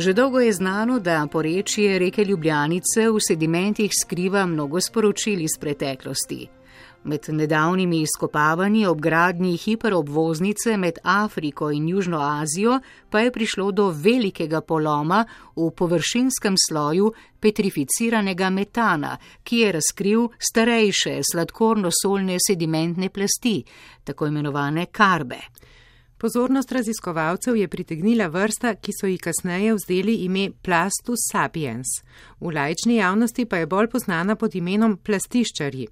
Že 0.00 0.12
dolgo 0.12 0.40
je 0.40 0.52
znano, 0.52 0.98
da 0.98 1.26
porečje 1.32 1.98
reke 1.98 2.24
Ljubljanice 2.24 3.10
v 3.10 3.20
sedimentih 3.20 3.90
skriva 3.92 4.46
mnogo 4.46 4.80
sporočil 4.80 5.40
iz 5.40 5.58
preteklosti. 5.60 6.48
Med 7.04 7.20
nedavnimi 7.28 8.00
izkopavanji 8.00 8.86
ob 8.86 9.00
gradnji 9.00 9.56
hiperobvoznice 9.56 10.76
med 10.76 10.98
Afriko 11.04 11.70
in 11.70 11.88
Južno 11.88 12.20
Azijo 12.20 12.80
pa 13.10 13.20
je 13.20 13.32
prišlo 13.32 13.72
do 13.72 13.90
velikega 13.90 14.60
poloma 14.60 15.24
v 15.56 15.70
površinskem 15.70 16.56
sloju 16.68 17.12
petrificiranega 17.40 18.50
metana, 18.50 19.18
ki 19.44 19.58
je 19.58 19.72
razkril 19.72 20.28
starejše 20.38 21.20
sladkorno-solne 21.32 22.38
sedimentne 22.46 23.08
plasti, 23.08 23.64
tako 24.04 24.26
imenovane 24.26 24.86
karbe. 24.86 25.40
Pozornost 26.20 26.72
raziskovalcev 26.72 27.56
je 27.56 27.68
pritegnila 27.68 28.26
vrsta, 28.26 28.74
ki 28.74 28.92
so 28.92 29.06
ji 29.08 29.18
kasneje 29.18 29.72
vzdeli 29.74 30.14
ime 30.24 30.50
Plastus 30.62 31.22
sapiens. 31.32 31.86
V 32.40 32.52
lajčni 32.52 32.96
javnosti 32.96 33.46
pa 33.46 33.56
je 33.56 33.66
bolj 33.66 33.88
poznana 33.88 34.36
pod 34.36 34.54
imenom 34.54 34.98
plastiščarji. 34.98 35.86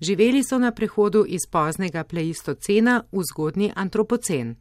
Živeli 0.00 0.42
so 0.44 0.58
na 0.58 0.72
prehodu 0.72 1.24
iz 1.26 1.48
poznega 1.50 2.04
pleistocena 2.04 2.98
v 3.12 3.24
zgodnji 3.32 3.72
antropocen. 3.76 4.54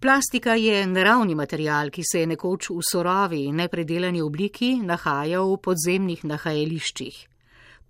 Plastika 0.00 0.54
je 0.54 0.86
naravni 0.86 1.34
material, 1.34 1.88
ki 1.90 2.04
se 2.12 2.20
je 2.20 2.26
nekoč 2.26 2.70
v 2.70 2.84
sorovi 2.92 3.46
in 3.48 3.56
nepredelani 3.64 4.20
obliki 4.20 4.74
nahajal 4.84 5.54
v 5.54 5.60
podzemnih 5.64 6.24
nahajališčih. 6.24 7.29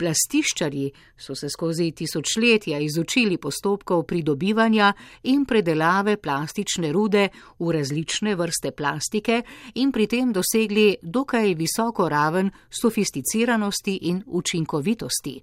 Plastiščarji 0.00 0.86
so 1.20 1.34
se 1.36 1.50
skozi 1.52 1.90
tisočletja 1.92 2.78
izučili 2.80 3.36
postopkov 3.36 4.06
pridobivanja 4.08 4.92
in 5.28 5.44
predelave 5.44 6.16
plastične 6.16 6.92
rude 6.92 7.26
v 7.58 7.74
različne 7.76 8.32
vrste 8.34 8.72
plastike 8.72 9.42
in 9.74 9.92
pri 9.92 10.06
tem 10.06 10.32
dosegli 10.32 10.94
dokaj 11.02 11.52
visoko 11.54 12.08
raven 12.08 12.48
sofisticiranosti 12.80 13.98
in 14.08 14.22
učinkovitosti. 14.26 15.36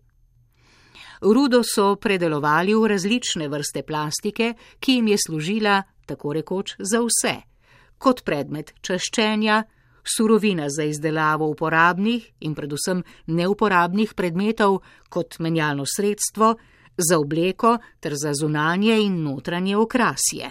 Rudo 1.22 1.62
so 1.64 1.96
predelovali 1.96 2.74
v 2.74 2.88
različne 2.88 3.48
vrste 3.54 3.84
plastike, 3.84 4.54
ki 4.80 4.98
jim 4.98 5.08
je 5.14 5.18
služila 5.28 5.84
tako 6.06 6.34
rekoč 6.34 6.76
za 6.80 7.02
vse, 7.06 7.36
kot 7.98 8.24
predmet 8.26 8.74
čaščenja, 8.82 9.64
surovina 10.16 10.70
za 10.70 10.84
izdelavo 10.84 11.48
uporabnih 11.48 12.32
in 12.40 12.56
predvsem 12.56 13.04
neuporabnih 13.28 14.14
predmetov 14.14 14.80
kot 15.10 15.40
menjalno 15.40 15.86
sredstvo, 15.86 16.56
za 16.98 17.20
obleko 17.20 17.78
ter 18.00 18.14
za 18.16 18.34
zunanje 18.34 18.98
in 19.02 19.22
notranje 19.24 19.78
okrasje. 19.78 20.50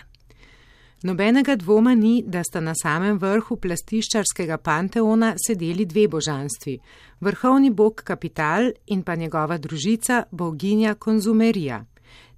Nobenega 1.03 1.57
dvoma 1.57 1.95
ni, 1.95 2.23
da 2.27 2.43
sta 2.45 2.61
na 2.61 2.73
samem 2.75 3.19
vrhu 3.19 3.57
plastiščarskega 3.57 4.57
panteona 4.59 5.35
sedeli 5.47 5.85
dve 5.85 6.09
božanstvi: 6.09 6.79
vrhovni 7.21 7.71
bog 7.71 8.03
kapital 8.05 8.71
in 8.87 9.03
pa 9.03 9.15
njegova 9.15 9.59
družica 9.59 10.23
boginja 10.31 10.95
konzumerija. 10.95 11.85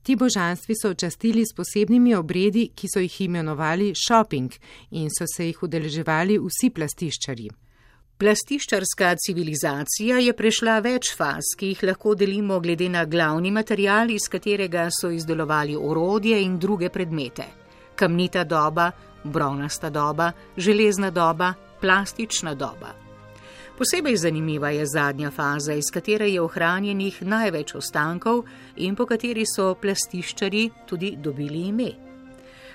Ti 0.03 0.17
božanstvi 0.17 0.75
so 0.83 0.95
častili 0.95 1.45
s 1.47 1.55
posebnimi 1.57 2.15
obredi, 2.15 2.71
ki 2.75 2.89
so 2.89 3.01
jih 3.01 3.21
imenovali 3.21 3.93
shopping 3.95 4.53
in 4.91 5.09
so 5.11 5.27
se 5.37 5.47
jih 5.47 5.63
udeleževali 5.63 6.39
vsi 6.39 6.71
plastiščari. 6.71 7.49
Plastiščarska 8.19 9.13
civilizacija 9.23 10.17
je 10.19 10.33
prešla 10.35 10.81
več 10.83 11.13
faz, 11.15 11.53
ki 11.55 11.69
jih 11.71 11.85
lahko 11.87 12.17
delimo 12.19 12.59
glede 12.61 12.89
na 12.91 13.05
glavni 13.07 13.53
material, 13.55 14.11
iz 14.11 14.27
katerega 14.27 14.89
so 14.91 15.13
izdelovali 15.15 15.77
orodje 15.79 16.41
in 16.43 16.59
druge 16.59 16.91
predmete. 16.91 17.47
Kamnita 17.95 18.43
doba, 18.45 18.91
bronasta 19.25 19.91
doba, 19.91 20.33
železna 20.57 21.11
doba, 21.11 21.53
plastična 21.81 22.55
doba. 22.55 23.08
Posebej 23.79 24.17
zanimiva 24.17 24.71
je 24.71 24.87
zadnja 24.87 25.31
faza, 25.31 25.73
iz 25.73 25.87
katere 25.95 26.27
je 26.29 26.41
ohranjenih 26.43 27.23
največ 27.23 27.75
ostankov 27.79 28.43
in 28.77 28.97
po 28.99 29.07
kateri 29.07 29.45
so 29.47 29.75
plastiščari 29.79 30.65
tudi 30.87 31.13
dobili 31.17 31.69
ime. 31.69 31.89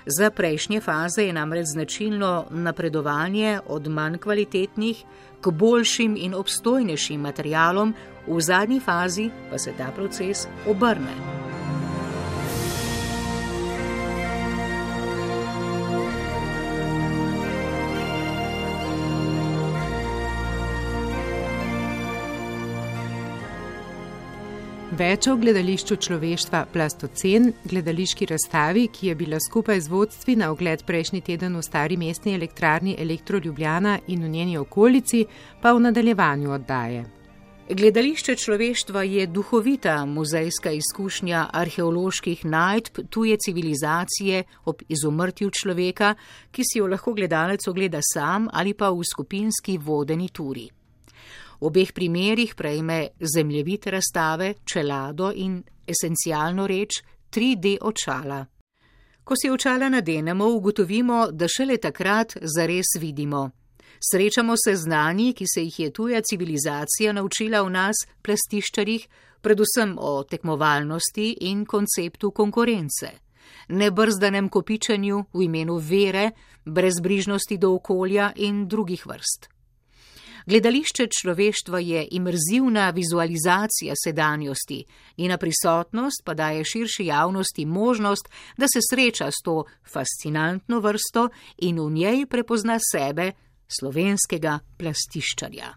Za 0.06 0.30
prejšnje 0.30 0.80
faze 0.80 1.26
je 1.26 1.32
namreč 1.32 1.66
značilno 1.74 2.46
napredovanje 2.50 3.58
od 3.68 3.88
manj 3.88 4.18
kvalitetnih 4.18 5.04
k 5.40 5.50
boljšim 5.50 6.16
in 6.16 6.34
obstojnejšim 6.34 7.20
materialom, 7.20 7.94
v 8.26 8.40
zadnji 8.40 8.80
fazi 8.80 9.30
pa 9.50 9.58
se 9.58 9.76
ta 9.76 9.92
proces 9.96 10.48
obrne. 10.66 11.43
Več 24.94 25.26
o 25.26 25.32
gledališču 25.34 25.96
človeštva 26.06 26.58
Plastocen, 26.70 27.48
gledališki 27.66 28.28
razstavi, 28.30 28.84
ki 28.94 29.08
je 29.08 29.14
bila 29.18 29.40
skupaj 29.42 29.80
z 29.82 29.90
vodstvi 29.90 30.36
na 30.38 30.52
ogled 30.52 30.84
prejšnji 30.86 31.20
teden 31.26 31.56
v 31.58 31.62
stari 31.66 31.96
mestni 31.98 32.36
elektrarni 32.36 32.94
Elektro 33.02 33.40
Ljubljana 33.42 33.96
in 34.06 34.22
v 34.22 34.30
njeni 34.30 34.54
okolici, 34.60 35.24
pa 35.62 35.72
v 35.74 35.80
nadaljevanju 35.88 36.52
oddaje. 36.54 37.00
Gledališče 37.70 38.36
človeštva 38.44 39.02
je 39.02 39.26
duhovita 39.26 39.96
muzejska 40.06 40.70
izkušnja 40.78 41.48
arheoloških 41.52 42.44
najdb 42.44 43.02
tuje 43.10 43.40
civilizacije 43.46 44.44
ob 44.64 44.86
izumrtju 44.88 45.50
človeka, 45.50 46.14
ki 46.52 46.62
si 46.62 46.78
jo 46.78 46.86
lahko 46.86 47.18
gledalec 47.18 47.66
ogleda 47.66 48.04
sam 48.14 48.46
ali 48.52 48.78
pa 48.78 48.94
v 48.94 49.02
skupinski 49.10 49.78
vodeni 49.78 50.28
turi. 50.28 50.68
Obeh 51.64 51.92
primerjih 51.92 52.54
prejme 52.54 53.08
zemljevid 53.34 53.86
razstave, 53.86 54.54
čelado 54.64 55.32
in 55.34 55.62
esencialno 55.86 56.66
reč 56.66 57.00
3D 57.32 57.78
očala. 57.80 58.44
Ko 59.24 59.34
si 59.42 59.50
očala 59.50 59.88
nadenemo, 59.88 60.48
ugotovimo, 60.48 61.30
da 61.32 61.48
šele 61.48 61.76
takrat 61.76 62.36
zares 62.42 62.90
vidimo. 63.00 63.50
Srečamo 64.12 64.54
se 64.64 64.76
z 64.76 64.82
znanji, 64.82 65.32
ki 65.32 65.44
se 65.54 65.62
jih 65.62 65.80
je 65.80 65.92
tuja 65.92 66.20
civilizacija 66.20 67.12
naučila 67.12 67.62
v 67.62 67.70
nas, 67.70 67.96
plastiščarjih, 68.22 69.08
predvsem 69.40 69.96
o 69.98 70.22
tekmovalnosti 70.24 71.30
in 71.48 71.64
konceptu 71.64 72.30
konkurence, 72.30 73.10
nebrzdanem 73.68 74.48
kopičenju 74.48 75.24
v 75.32 75.48
imenu 75.48 75.78
vere, 75.80 76.30
brezbrižnosti 76.64 77.56
do 77.58 77.72
okolja 77.74 78.32
in 78.36 78.66
drugih 78.68 79.06
vrst. 79.06 79.53
Gledališče 80.46 81.06
človeštva 81.20 81.78
je 81.78 82.08
imerzivna 82.10 82.90
vizualizacija 82.90 83.94
sedanjosti, 84.04 84.84
njena 85.18 85.38
prisotnost 85.38 86.22
pa 86.24 86.34
daje 86.34 86.64
širši 86.64 87.06
javnosti 87.06 87.66
možnost, 87.66 88.28
da 88.56 88.66
se 88.66 88.80
sreča 88.90 89.30
s 89.30 89.42
to 89.44 89.64
fascinantno 89.92 90.80
vrsto 90.80 91.28
in 91.58 91.80
v 91.80 91.90
njej 91.90 92.26
prepozna 92.26 92.78
sebe, 92.92 93.32
slovenskega 93.80 94.58
plastiščarja. 94.78 95.74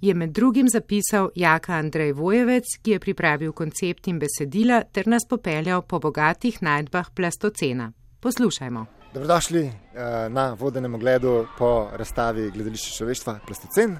Je 0.00 0.14
med 0.14 0.30
drugim 0.30 0.68
zapisal 0.68 1.30
Jaka 1.34 1.72
Andrej 1.72 2.12
Vojevec, 2.12 2.64
ki 2.82 2.90
je 2.90 3.00
pripravil 3.00 3.52
koncept 3.52 4.08
in 4.08 4.18
besedila 4.18 4.82
ter 4.92 5.06
nas 5.06 5.22
popeljal 5.28 5.82
po 5.82 5.98
bogatih 5.98 6.62
najdbah 6.62 7.10
plastocena. 7.14 7.92
Poslušajmo. 8.20 8.95
Dobrodošli 9.14 9.66
eh, 9.66 10.28
na 10.28 10.52
vodenem 10.58 10.94
ogledu 10.94 11.46
po 11.58 11.88
razstavi 11.92 12.50
Gledališče 12.50 12.90
človeštva 12.96 13.38
Plasticen. 13.46 13.96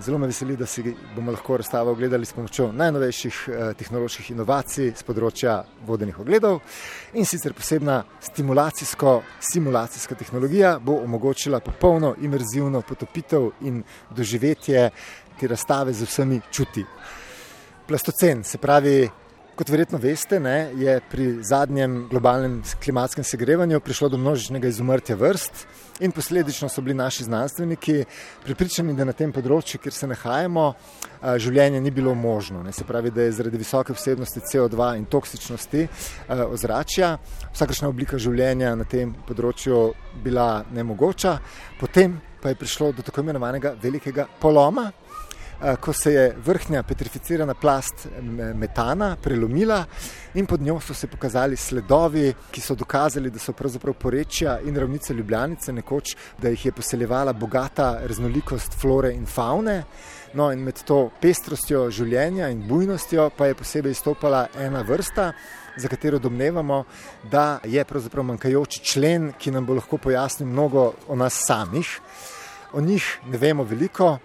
Zelo 0.00 0.18
me 0.18 0.26
veseli, 0.26 0.56
da 0.56 0.66
si 0.66 0.94
bomo 1.16 1.32
lahko 1.32 1.56
razstavo 1.56 1.90
ogledali 1.90 2.26
s 2.26 2.32
pomočjo 2.32 2.72
najnovejših 2.72 3.48
eh, 3.48 3.74
tehnoloških 3.74 4.30
inovacij 4.30 4.92
z 4.96 5.02
področja 5.02 5.58
vodenih 5.86 6.20
ogledov. 6.22 6.60
In 7.18 7.26
sicer 7.26 7.52
posebna 7.52 8.04
stimulacijsko-simulacijska 8.30 10.14
tehnologija 10.14 10.78
bo 10.78 11.00
omogočila 11.02 11.60
popolno 11.60 12.14
imerzivno 12.22 12.82
potopitev 12.82 13.50
in 13.60 13.82
doživetje 14.10 14.90
te 15.40 15.48
razstave 15.48 15.92
z 15.92 16.06
vsemi 16.06 16.40
čuti. 16.50 16.86
Plastocen, 17.88 18.44
se 18.44 18.58
pravi 18.58 19.08
Kot 19.58 19.72
verjetno 19.74 19.98
veste, 19.98 20.38
ne, 20.38 20.70
je 20.78 20.92
pri 21.10 21.24
zadnjem 21.42 22.04
globalnem 22.06 22.60
klimatskem 22.78 23.24
segrevanju 23.26 23.80
prišlo 23.82 24.08
do 24.12 24.18
množičnega 24.22 24.70
izumrtja 24.70 25.16
vrst 25.18 25.64
in 25.98 26.14
posledično 26.14 26.68
so 26.70 26.80
bili 26.80 26.94
naši 26.94 27.24
znanstveniki 27.24 28.04
pripričani, 28.44 28.94
da 28.94 29.02
na 29.08 29.12
tem 29.18 29.32
področju, 29.34 29.80
kjer 29.82 29.96
se 29.96 30.06
nahajamo, 30.06 30.68
življenje 31.42 31.80
ni 31.82 31.90
bilo 31.90 32.14
možno. 32.14 32.62
Ne. 32.62 32.70
Se 32.72 32.86
pravi, 32.86 33.10
da 33.10 33.26
je 33.26 33.34
zaradi 33.40 33.58
visoke 33.58 33.98
vsebnosti 33.98 34.44
CO2 34.46 34.92
in 35.00 35.10
toksičnosti 35.10 35.88
ozračja 36.46 37.16
vsakršna 37.50 37.90
oblika 37.90 38.14
življenja 38.14 38.76
na 38.78 38.86
tem 38.86 39.10
področju 39.26 39.88
bila 40.22 40.62
nemogoča. 40.70 41.34
Potem 41.82 42.14
pa 42.38 42.54
je 42.54 42.62
prišlo 42.62 42.92
do 42.94 43.02
tako 43.02 43.26
imenovanega 43.26 43.74
velikega 43.82 44.30
poloma. 44.38 44.92
Eh, 45.62 45.76
ko 45.76 45.92
se 45.92 46.12
je 46.12 46.36
vrhnja 46.46 46.82
petrificirana 46.82 47.54
plast 47.54 48.06
metana 48.54 49.16
prelomila 49.22 49.84
in 50.34 50.46
pod 50.46 50.62
njo 50.62 50.80
so 50.80 50.94
se 50.94 51.06
pokazali 51.06 51.56
sledovi, 51.56 52.34
ki 52.50 52.60
so 52.60 52.74
dokazali, 52.74 53.30
da 53.30 53.38
so 53.38 53.52
pravzaprav 53.52 53.94
porečja 53.94 54.60
in 54.60 54.76
ravnice 54.76 55.14
Ljubljanice 55.14 55.72
nekoč, 55.72 56.14
da 56.38 56.48
jih 56.48 56.66
je 56.66 56.72
poseljevala 56.72 57.32
bogata 57.32 57.98
raznolikost 58.04 58.78
flore 58.80 59.10
in 59.12 59.26
faune. 59.26 59.82
No, 60.34 60.52
in 60.52 60.62
med 60.62 60.78
to 60.86 61.10
pestrostjo 61.20 61.88
življenja 61.90 62.52
in 62.54 62.62
bujnostjo 62.68 63.30
pa 63.36 63.46
je 63.46 63.58
posebej 63.58 63.96
izstopala 63.96 64.46
ena 64.54 64.84
vrsta, 64.86 65.32
za 65.76 65.88
katero 65.88 66.18
domnevamo, 66.18 66.84
da 67.30 67.58
je 67.64 67.84
pravzaprav 67.84 68.24
manjkajoči 68.24 68.84
člen, 68.84 69.32
ki 69.38 69.50
nam 69.50 69.66
bo 69.66 69.74
lahko 69.74 69.98
pojasnil 69.98 70.48
mnogo 70.48 70.92
o 71.08 71.16
nas 71.16 71.42
samih. 71.46 71.98
O 72.72 72.80
njih 72.80 73.18
ne 73.26 73.38
vemo 73.38 73.64
veliko, 73.64 74.18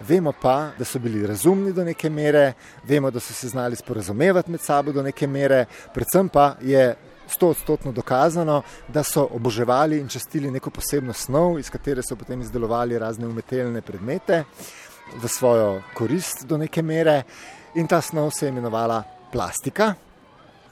Vemo 0.00 0.32
pa, 0.32 0.70
da 0.78 0.84
so 0.84 0.98
bili 0.98 1.26
razumni 1.26 1.72
do 1.72 1.84
neke 1.84 2.10
mere, 2.10 2.52
vemo, 2.84 3.10
da 3.10 3.20
so 3.20 3.34
se 3.34 3.48
znali 3.48 3.76
sporazumevati 3.76 4.50
med 4.50 4.60
sabo 4.60 4.92
do 4.92 5.02
neke 5.02 5.26
mere, 5.26 5.64
predvsem 5.94 6.28
pa 6.28 6.54
je 6.62 6.96
sto 7.28 7.48
odstotno 7.48 7.92
dokazano, 7.92 8.62
da 8.88 9.02
so 9.02 9.28
oboževali 9.32 9.98
in 9.98 10.08
častili 10.08 10.50
neko 10.50 10.70
posebno 10.70 11.12
snov, 11.12 11.58
iz 11.58 11.70
katere 11.70 12.02
so 12.02 12.16
potem 12.16 12.40
izdelovali 12.40 12.98
razne 12.98 13.26
umetelne 13.26 13.82
predmete 13.82 14.44
v 15.16 15.28
svojo 15.28 15.82
korist 15.94 16.46
do 16.46 16.58
neke 16.58 16.82
mere. 16.82 17.22
In 17.74 17.86
ta 17.86 18.00
snov 18.00 18.30
se 18.30 18.46
je 18.46 18.50
imenovala 18.50 19.02
plastika. 19.32 19.94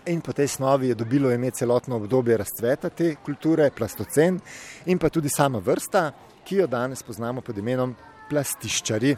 In 0.06 0.20
po 0.20 0.32
tej 0.32 0.48
snovi 0.48 0.88
je 0.88 0.94
dobilo 0.94 1.30
ime 1.32 1.50
celotno 1.50 1.96
obdobje 1.96 2.36
razcveta 2.36 2.88
te 2.88 3.16
kulture, 3.24 3.70
plastocen 3.70 4.40
in 4.86 4.98
pa 4.98 5.08
tudi 5.08 5.28
sama 5.28 5.58
vrsta, 5.58 6.12
ki 6.44 6.56
jo 6.56 6.66
danes 6.66 7.02
poznamo 7.02 7.40
pod 7.40 7.58
imenom 7.58 7.94
plastiščari. 8.30 9.16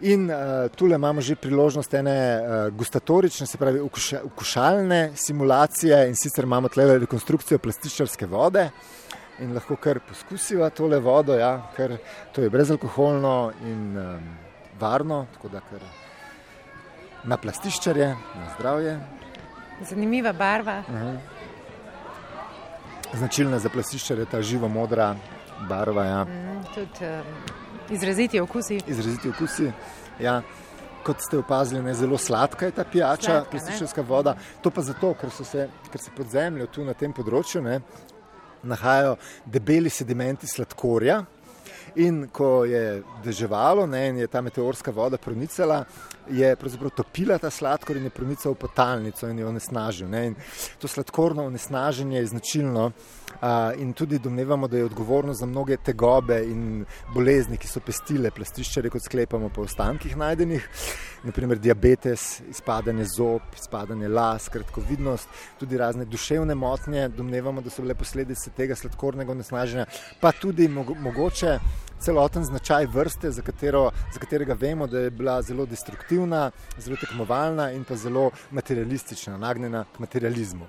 In 0.00 0.28
uh, 0.28 0.68
tu 0.76 0.86
imamo 0.86 1.20
že 1.20 1.38
priložnost 1.40 1.94
ene 1.94 2.16
uh, 2.36 2.68
gustatorične, 2.76 3.46
se 3.46 3.58
pravi 3.58 3.80
ukušalne 4.24 5.16
simulacije 5.16 6.08
in 6.08 6.14
sicer 6.14 6.44
imamo 6.44 6.68
tle 6.68 6.98
rekonstrukcijo 6.98 7.58
plastiščarske 7.58 8.26
vode 8.26 8.68
in 9.40 9.54
lahko 9.54 9.76
kar 9.76 10.00
poskusimo 10.00 10.68
tole 10.70 10.98
vodo, 11.00 11.36
ja, 11.36 11.70
ker 11.76 11.96
to 12.32 12.42
je 12.42 12.50
brezalkoholno 12.50 13.52
in 13.64 13.96
um, 13.98 14.28
varno, 14.80 15.26
tako 15.34 15.48
da 15.52 15.60
kar 15.60 15.84
na 17.24 17.36
plastiščarje, 17.36 18.08
na 18.14 18.48
zdravje. 18.54 18.98
Zanimiva 19.88 20.32
barva. 20.32 20.78
Uh 20.88 20.94
-huh. 20.94 21.18
Značilna 23.14 23.58
za 23.58 23.68
plastiščarje 23.68 24.22
je 24.22 24.30
ta 24.30 24.42
živo 24.42 24.68
modra 24.68 25.14
barva. 25.68 26.04
Ja. 26.04 26.24
Mm, 26.24 26.64
tudi, 26.74 27.04
um... 27.04 27.65
Izraziti 27.90 28.40
okusi. 28.40 28.80
Izraziti 28.86 29.28
okusi. 29.28 29.72
Ja. 30.20 30.42
Kot 31.06 31.20
ste 31.22 31.38
opazili, 31.38 31.88
je 31.88 31.94
zelo 31.94 32.18
sladka 32.18 32.66
je 32.66 32.72
ta 32.74 32.84
pijača, 32.84 33.44
plastična 33.50 34.02
voda. 34.02 34.34
To 34.62 34.70
pa 34.70 34.82
zato, 34.82 35.14
ker, 35.14 35.30
se, 35.30 35.68
ker 35.92 36.00
se 36.02 36.10
pod 36.16 36.26
zemljo 36.26 36.66
tu 36.66 36.84
na 36.84 36.94
tem 36.98 37.12
področju 37.14 37.62
ne, 37.62 37.78
nahajajo 38.66 39.14
debeli 39.46 39.90
sedimenti 39.90 40.50
sladkorja. 40.50 41.20
In 42.02 42.26
ko 42.32 42.64
je 42.66 43.02
deževalo 43.24 43.86
ne, 43.86 44.08
in 44.08 44.18
je 44.18 44.26
ta 44.26 44.42
meteorska 44.42 44.90
voda 44.90 45.16
pronicala, 45.16 45.84
je 46.30 46.56
topila 46.96 47.38
ta 47.38 47.50
sladkor 47.50 47.96
in 47.96 48.04
je 48.04 48.10
pronicala 48.10 48.54
v 48.54 48.58
potalnico 48.58 49.28
in 49.28 49.38
jo 49.38 49.48
onesnažil. 49.48 50.08
Ne. 50.08 50.26
In 50.26 50.34
to 50.78 50.88
sladkorno 50.88 51.44
onesnaženje 51.46 52.18
je 52.18 52.26
značilno 52.26 52.92
in 53.78 53.92
tudi 53.92 54.18
domnevamo, 54.18 54.68
da 54.68 54.76
je 54.76 54.84
odgovorno 54.84 55.34
za 55.34 55.46
mnoge 55.46 55.76
tegobe 55.76 56.44
in 56.44 56.84
bolezni, 57.14 57.56
ki 57.56 57.68
so 57.68 57.80
pestile 57.80 58.30
plastiščare, 58.30 58.90
kot 58.90 59.02
sklepamo 59.04 59.48
po 59.48 59.66
ostankih 59.66 60.16
najdenih, 60.16 60.68
naprimer 61.24 61.58
diabetes, 61.58 62.40
izpadanje 62.50 63.04
zob, 63.16 63.42
izpadanje 63.54 64.08
las, 64.08 64.48
kratkovidnost, 64.48 65.28
tudi 65.60 65.76
razne 65.76 66.04
duševne 66.04 66.54
motnje, 66.54 67.08
domnevamo, 67.08 67.60
da 67.60 67.70
so 67.70 67.82
bile 67.82 67.94
posledice 67.94 68.50
tega 68.56 68.76
sladkornega 68.76 69.32
onesnaženja, 69.32 69.86
pa 70.20 70.32
tudi 70.32 70.68
mogoče 70.68 71.58
celoten 72.00 72.44
značaj 72.44 72.86
vrste, 72.86 73.30
za, 73.30 73.42
katero, 73.42 73.90
za 74.12 74.20
katerega 74.20 74.54
vemo, 74.54 74.86
da 74.86 74.98
je 74.98 75.10
bila 75.10 75.42
zelo 75.42 75.66
destruktivna, 75.66 76.50
zelo 76.78 76.96
tekmovalna 76.96 77.70
in 77.72 77.84
pa 77.84 77.96
zelo 77.96 78.30
materialistična, 78.50 79.36
nagnjena 79.38 79.84
k 79.96 79.98
materializmu. 79.98 80.66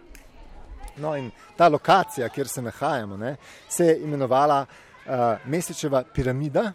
No, 0.98 1.16
in 1.16 1.32
ta 1.56 1.68
lokacija, 1.70 2.30
kjer 2.30 2.48
se 2.48 2.62
nahajamo, 2.62 3.18
ne, 3.18 3.36
se 3.70 3.86
je 3.86 4.00
imenovala 4.02 4.66
uh, 4.66 5.14
Mesečeva 5.46 6.04
piramida. 6.14 6.72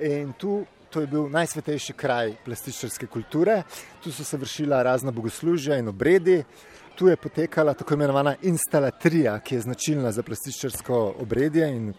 In 0.00 0.32
tu 0.32 0.64
je 0.98 1.06
bil 1.06 1.28
najsvetejši 1.30 1.94
kraj 1.94 2.32
plastičarske 2.44 3.06
kulture, 3.06 3.62
tu 4.02 4.10
so 4.12 4.24
se 4.26 4.36
vršila 4.36 4.82
razna 4.82 5.14
bogoslužja 5.14 5.78
in 5.78 5.88
obredi. 5.88 6.42
Tu 6.98 7.08
je 7.08 7.16
potekala 7.16 7.74
tako 7.74 7.94
imenovana 7.94 8.34
instalatrija, 8.42 9.38
ki 9.38 9.54
je 9.54 9.60
značilna 9.60 10.10
za 10.12 10.22
plastičarsko 10.22 11.14
obredje 11.22 11.68
in 11.76 11.88
uh, 11.88 11.94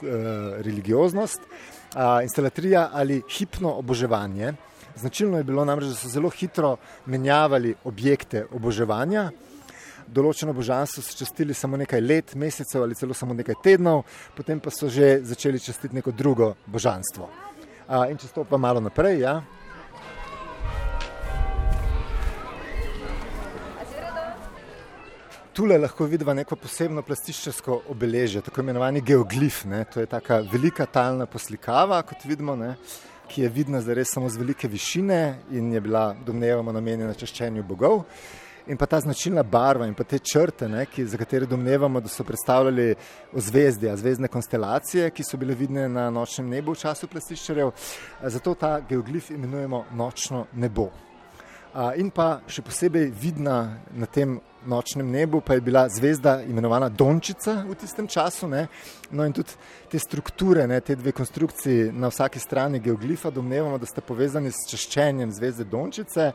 religioznost. 0.59 1.39
Uh, 1.41 2.19
instalatrija 2.23 2.89
ali 2.93 3.21
hipno 3.37 3.71
oboževanje. 3.79 4.53
Značilno 4.95 5.37
je 5.37 5.43
bilo 5.43 5.65
namreč, 5.65 5.87
da 5.87 5.95
so 5.95 6.11
zelo 6.11 6.29
hitro 6.29 6.75
menjavali 7.05 7.73
objekte 7.83 8.45
oboževanja 8.51 9.31
določeno 10.11 10.53
božanstvo 10.53 11.03
so 11.03 11.15
častili 11.15 11.55
samo 11.55 11.79
nekaj 11.79 12.01
let, 12.01 12.35
mesecev 12.35 12.83
ali 12.83 12.97
celo 12.99 13.15
samo 13.17 13.35
nekaj 13.37 13.61
tednov, 13.63 14.03
potem 14.35 14.59
pa 14.59 14.71
so 14.71 14.89
že 14.89 15.21
začeli 15.23 15.59
častiti 15.59 15.95
neko 15.95 16.11
drugo 16.11 16.55
božanstvo. 16.67 17.50
In 17.89 18.17
če 18.17 18.27
stopimo 18.27 18.57
malo 18.61 18.79
naprej, 18.79 19.19
ja. 19.23 19.41
Tule 25.51 25.75
lahko 25.77 26.05
vidimo 26.07 26.33
neko 26.33 26.55
posebno 26.55 27.01
plastičarsko 27.03 27.81
obeležje, 27.91 28.41
tako 28.41 28.61
imenovani 28.61 29.01
geoglif. 29.01 29.65
Ne. 29.65 29.83
To 29.93 29.99
je 29.99 30.07
taka 30.07 30.39
velika 30.51 30.85
talna 30.85 31.25
poslikava, 31.25 31.99
kot 32.07 32.23
vidimo, 32.25 32.55
ne, 32.55 32.75
ki 33.27 33.43
je 33.43 33.49
vidna 33.49 33.81
zares 33.81 34.13
samo 34.13 34.29
z 34.29 34.39
velike 34.39 34.67
višine 34.67 35.41
in 35.51 35.73
je 35.73 35.81
bila 35.81 36.13
domnevamo 36.25 36.71
namenjena 36.71 37.13
čaščenju 37.13 37.63
bogov 37.67 38.05
in 38.71 38.77
pa 38.77 38.85
ta 38.85 38.99
značilna 38.99 39.43
barva 39.43 39.85
in 39.87 39.93
pa 39.93 40.03
te 40.03 40.19
črte, 40.19 40.67
ne, 40.69 40.85
ki, 40.85 41.05
za 41.05 41.17
katere 41.19 41.45
domnevamo, 41.45 41.99
da 41.99 42.07
so 42.07 42.23
predstavljali 42.23 42.95
ozvezdja, 43.35 43.97
zvezdne 43.99 44.27
konstelacije, 44.31 45.09
ki 45.11 45.23
so 45.27 45.37
bile 45.37 45.55
vidne 45.59 45.89
na 45.89 46.09
nočnem 46.09 46.49
nebu 46.49 46.71
v 46.71 46.79
času 46.79 47.09
plastiščarjev. 47.11 47.71
Zato 48.23 48.53
ta 48.55 48.77
geoglif 48.79 49.29
imenujemo 49.35 49.85
nočno 49.91 50.45
nebo. 50.53 50.87
In 51.99 52.11
pa 52.15 52.41
še 52.47 52.63
posebej 52.63 53.11
vidna 53.15 53.57
na 53.91 54.07
tem 54.07 54.39
nočnem 54.65 55.11
nebu 55.11 55.41
pa 55.41 55.53
je 55.53 55.61
bila 55.61 55.87
zvezda 55.89 56.41
imenovana 56.41 56.89
Dončica 56.89 57.63
v 57.69 57.75
tistem 57.75 58.07
času. 58.07 58.47
Ne? 58.47 58.67
No 59.11 59.25
in 59.25 59.33
tudi 59.33 59.49
te 59.89 59.99
strukture, 59.99 60.67
ne, 60.67 60.79
te 60.81 60.95
dve 60.95 61.11
konstrukciji 61.11 61.91
na 61.91 62.07
vsaki 62.07 62.39
strani 62.39 62.79
geoglifa 62.79 63.29
domnevamo, 63.29 63.77
da 63.77 63.85
sta 63.85 64.01
povezani 64.01 64.51
s 64.51 64.69
čaščenjem 64.69 65.31
zvezde 65.31 65.63
Dončice. 65.63 66.31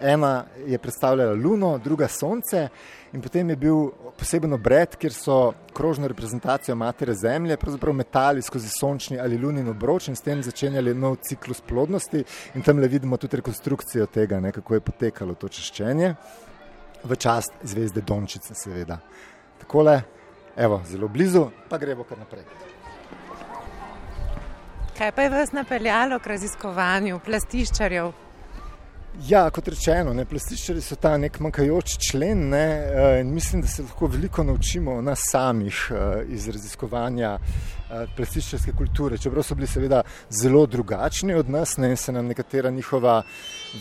Ena 0.00 0.44
je 0.66 0.78
predstavljala 0.78 1.34
Luno, 1.34 1.78
druga 1.78 2.08
Sonce 2.08 2.68
in 3.12 3.22
potem 3.22 3.50
je 3.50 3.56
bil 3.56 3.88
poseben 4.18 4.52
obred, 4.52 4.94
kjer 4.96 5.12
so 5.12 5.38
krožno 5.74 6.08
reprezentacijo 6.08 6.76
matere 6.76 7.14
Zemlje 7.14 7.56
metali 7.92 8.42
skozi 8.42 8.68
sončni 8.68 9.18
ali 9.18 9.38
lunin 9.38 9.68
obroč 9.68 10.08
in 10.08 10.16
s 10.16 10.20
tem 10.20 10.42
začenjali 10.42 10.94
nov 10.94 11.16
ciklus 11.16 11.60
plodnosti 11.60 12.24
in 12.54 12.62
tam 12.62 12.78
le 12.78 12.88
vidimo 12.88 13.16
tudi 13.16 13.36
rekonstrukcijo 13.36 14.06
tega, 14.06 14.40
ne, 14.40 14.52
kako 14.52 14.74
je 14.74 14.80
potekalo 14.80 15.34
to 15.34 15.48
češčenje 15.48 16.14
v 17.04 17.16
čast 17.16 17.52
zvezde 17.62 18.00
Dončice, 18.00 18.54
seveda. 18.54 18.98
Takole, 19.58 20.02
evo, 20.56 20.82
zelo 20.86 21.08
blizu, 21.08 21.48
pa 21.68 21.78
gremo 21.78 22.04
kar 22.04 22.18
naprej. 22.18 22.44
Kaj 24.98 25.12
pa 25.12 25.22
je 25.22 25.30
vas 25.30 25.52
napeljalo 25.52 26.18
k 26.18 26.26
raziskovanju 26.26 27.20
plastiščarjev? 27.24 28.27
Ja, 29.26 29.48
kot 29.50 29.68
rečeno, 29.68 30.12
ne, 30.14 30.22
plastičari 30.24 30.78
so 30.80 30.94
ta 30.94 31.16
nek 31.18 31.40
manjkajoč 31.42 31.96
člen 32.06 32.44
ne, 32.52 32.66
eh, 32.70 33.20
in 33.20 33.32
mislim, 33.34 33.62
da 33.62 33.68
se 33.68 33.82
lahko 33.82 34.06
veliko 34.06 34.44
naučimo 34.44 34.92
o 34.94 35.00
nas 35.02 35.18
samih 35.30 35.90
eh, 35.90 36.22
iz 36.28 36.48
raziskovanja 36.48 37.32
eh, 37.34 38.06
plastičarske 38.16 38.72
kulture. 38.78 39.18
Čeprav 39.18 39.42
so 39.42 39.54
bili 39.54 39.66
seveda 39.66 40.02
zelo 40.30 40.66
drugačni 40.66 41.34
od 41.34 41.50
nas 41.50 41.76
ne, 41.76 41.90
in 41.90 41.96
se 41.96 42.12
nam 42.12 42.26
nekatera 42.26 42.70
njihova 42.70 43.22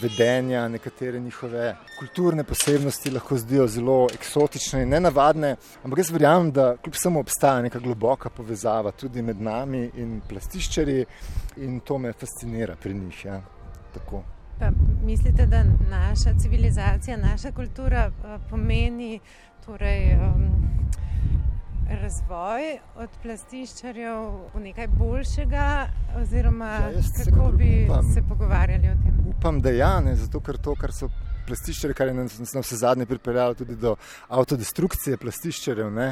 vedenja, 0.02 0.68
nekatere 0.68 1.20
njihove 1.20 1.76
kulturne 2.00 2.44
posebnosti 2.44 3.12
lahko 3.12 3.38
zdijo 3.38 3.68
zelo 3.68 4.08
eksotične 4.14 4.82
in 4.84 4.90
nenavadne, 4.90 5.56
ampak 5.84 6.00
jaz 6.00 6.10
verjamem, 6.12 6.52
da 6.52 6.78
kljub 6.78 6.96
samo 6.98 7.20
obstaja 7.20 7.62
neka 7.62 7.80
globoka 7.80 8.30
povezava 8.30 8.92
tudi 8.92 9.22
med 9.22 9.42
nami 9.42 9.92
in 9.96 10.22
plastičari 10.30 11.06
in 11.58 11.80
to 11.80 11.98
me 11.98 12.14
fascinira 12.14 12.76
pri 12.76 12.94
njih. 12.94 13.26
Ja. 13.26 13.42
Tako. 13.94 14.37
Pa 14.60 14.70
mislite, 15.06 15.46
da 15.46 15.64
naša 15.90 16.34
civilizacija, 16.40 17.18
naša 17.18 17.52
kultura 17.52 18.12
eh, 18.12 18.38
pomeni 18.50 19.20
torej, 19.66 20.16
um, 20.16 20.68
razvoj 21.90 22.62
od 22.96 23.10
plastiščarjev 23.24 24.24
v 24.54 24.60
nekaj 24.60 24.88
boljšega, 24.88 25.88
oziroma 26.22 26.72
ja, 26.72 27.04
kako 27.26 27.52
bi 27.52 27.86
upam, 27.86 28.12
se 28.14 28.22
pogovarjali 28.30 28.90
o 28.90 28.98
tem? 29.04 29.16
Upam, 29.38 29.62
da 29.62 29.72
ja, 29.72 30.00
ne, 30.02 30.16
zato 30.16 30.40
ker 30.40 30.58
to, 30.58 30.76
kar 30.76 30.92
so 30.94 31.10
plastiščari, 31.48 31.96
kar 31.96 32.12
je 32.12 32.14
nas 32.18 32.54
na 32.54 32.62
vse 32.62 32.76
zadnje 32.76 33.06
pripeljalo 33.06 33.56
tudi 33.56 33.76
do 33.80 33.96
avtodestrukcije 34.28 35.18
plastiščarjev. 35.18 35.92
Ne. 35.94 36.10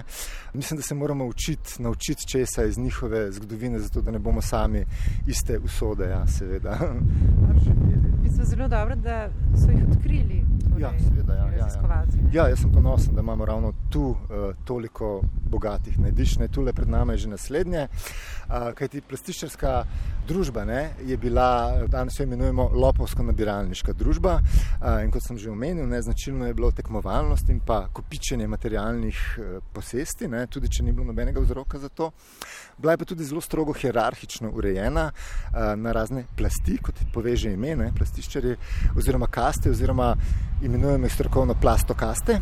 Mislim, 0.53 0.79
da 0.79 0.83
se 0.83 0.95
moramo 0.95 1.25
učiti, 1.25 1.81
naučiti 1.83 2.27
česa 2.31 2.63
iz 2.63 2.77
njihove 2.77 3.31
zgodovine, 3.31 3.79
zato 3.79 4.01
da 4.01 4.11
ne 4.11 4.19
bomo 4.19 4.41
sami 4.41 4.85
iste 5.27 5.59
usode, 5.59 6.09
ja, 6.09 6.27
seveda. 6.27 6.79
Bistvu 8.35 8.55
zelo 8.55 8.67
dobro, 8.67 8.95
da 8.95 9.29
so 9.57 9.71
jih 9.71 9.83
odkrili. 9.91 10.43
Torej, 10.75 10.83
ja, 10.83 10.93
seveda. 10.99 11.33
Ja, 11.33 11.45
ja, 11.51 11.67
ja. 11.67 12.05
ja, 12.33 12.47
jaz 12.49 12.59
sem 12.59 12.71
ponosen, 12.71 13.15
da 13.15 13.21
imamo 13.21 13.45
ravno 13.45 13.73
tu 13.89 14.09
uh, 14.09 14.17
toliko 14.65 15.21
bogatih 15.49 15.99
najdiš, 15.99 16.37
ne 16.37 16.47
tu 16.47 16.61
le 16.61 16.73
pred 16.73 16.89
nami, 16.89 17.17
že 17.17 17.29
naslednje. 17.29 17.87
Uh, 17.87 18.73
Kaj 18.75 18.87
ti 18.87 19.01
plastičarska 19.01 19.85
družba 20.27 20.65
ne, 20.65 20.89
je 21.05 21.17
bila, 21.17 21.85
danes 21.87 22.19
jo 22.19 22.25
imenujemo 22.25 22.69
lopovsko-nabiralniška 22.73 23.93
družba. 23.93 24.39
Uh, 24.41 25.03
in 25.05 25.13
kot 25.15 25.23
sem 25.23 25.37
že 25.37 25.49
omenil, 25.49 25.87
ne, 25.87 26.01
značilno 26.01 26.47
je 26.47 26.53
bilo 26.53 26.71
tekmovalnost 26.71 27.49
in 27.49 27.61
pa 27.65 27.85
kopičenje 27.93 28.47
materialnih 28.47 29.21
uh, 29.37 29.63
posesti, 29.73 30.27
ne, 30.27 30.43
tudi 30.51 30.69
če 30.69 30.83
ni 30.83 30.91
bilo 30.91 31.07
nobenega 31.07 31.39
vzroka 31.39 31.79
za 31.79 31.89
to. 31.89 32.11
Bila 32.77 32.93
je 32.93 32.97
pa 32.97 33.05
tudi 33.05 33.23
zelo 33.23 33.41
strogo 33.41 33.73
hierarhično 33.73 34.51
urejena 34.51 35.07
uh, 35.07 35.71
na 35.79 35.95
razne 35.95 36.25
plasti, 36.35 36.77
kot 36.83 36.99
poveže 37.13 37.53
ime, 37.53 37.75
ne, 37.79 37.91
plastiščari, 37.95 38.57
oziroma 38.97 39.31
kaste, 39.31 39.71
oziroma 39.71 40.11
imenujemo 40.61 41.05
jih 41.05 41.13
strokovno 41.13 41.55
plastokaste. 41.61 42.39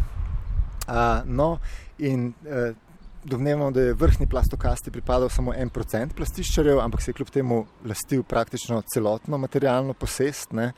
Uh, 0.87 0.93
no, 1.25 1.57
in 1.97 2.27
uh, 2.27 2.75
domnevamo, 3.23 3.71
da 3.71 3.81
je 3.81 3.93
vrhni 3.93 4.27
plastokasti 4.27 4.91
pripadal 4.91 5.29
samo 5.29 5.53
en 5.53 5.69
procent 5.69 6.15
plastiščarjev, 6.15 6.79
ampak 6.79 7.01
se 7.01 7.11
je 7.11 7.13
kljub 7.13 7.29
temu 7.29 7.65
lastil 7.85 8.23
praktično 8.23 8.81
celotno 8.81 9.37
materialno 9.37 9.93
posest. 9.93 10.51
Ne. 10.51 10.71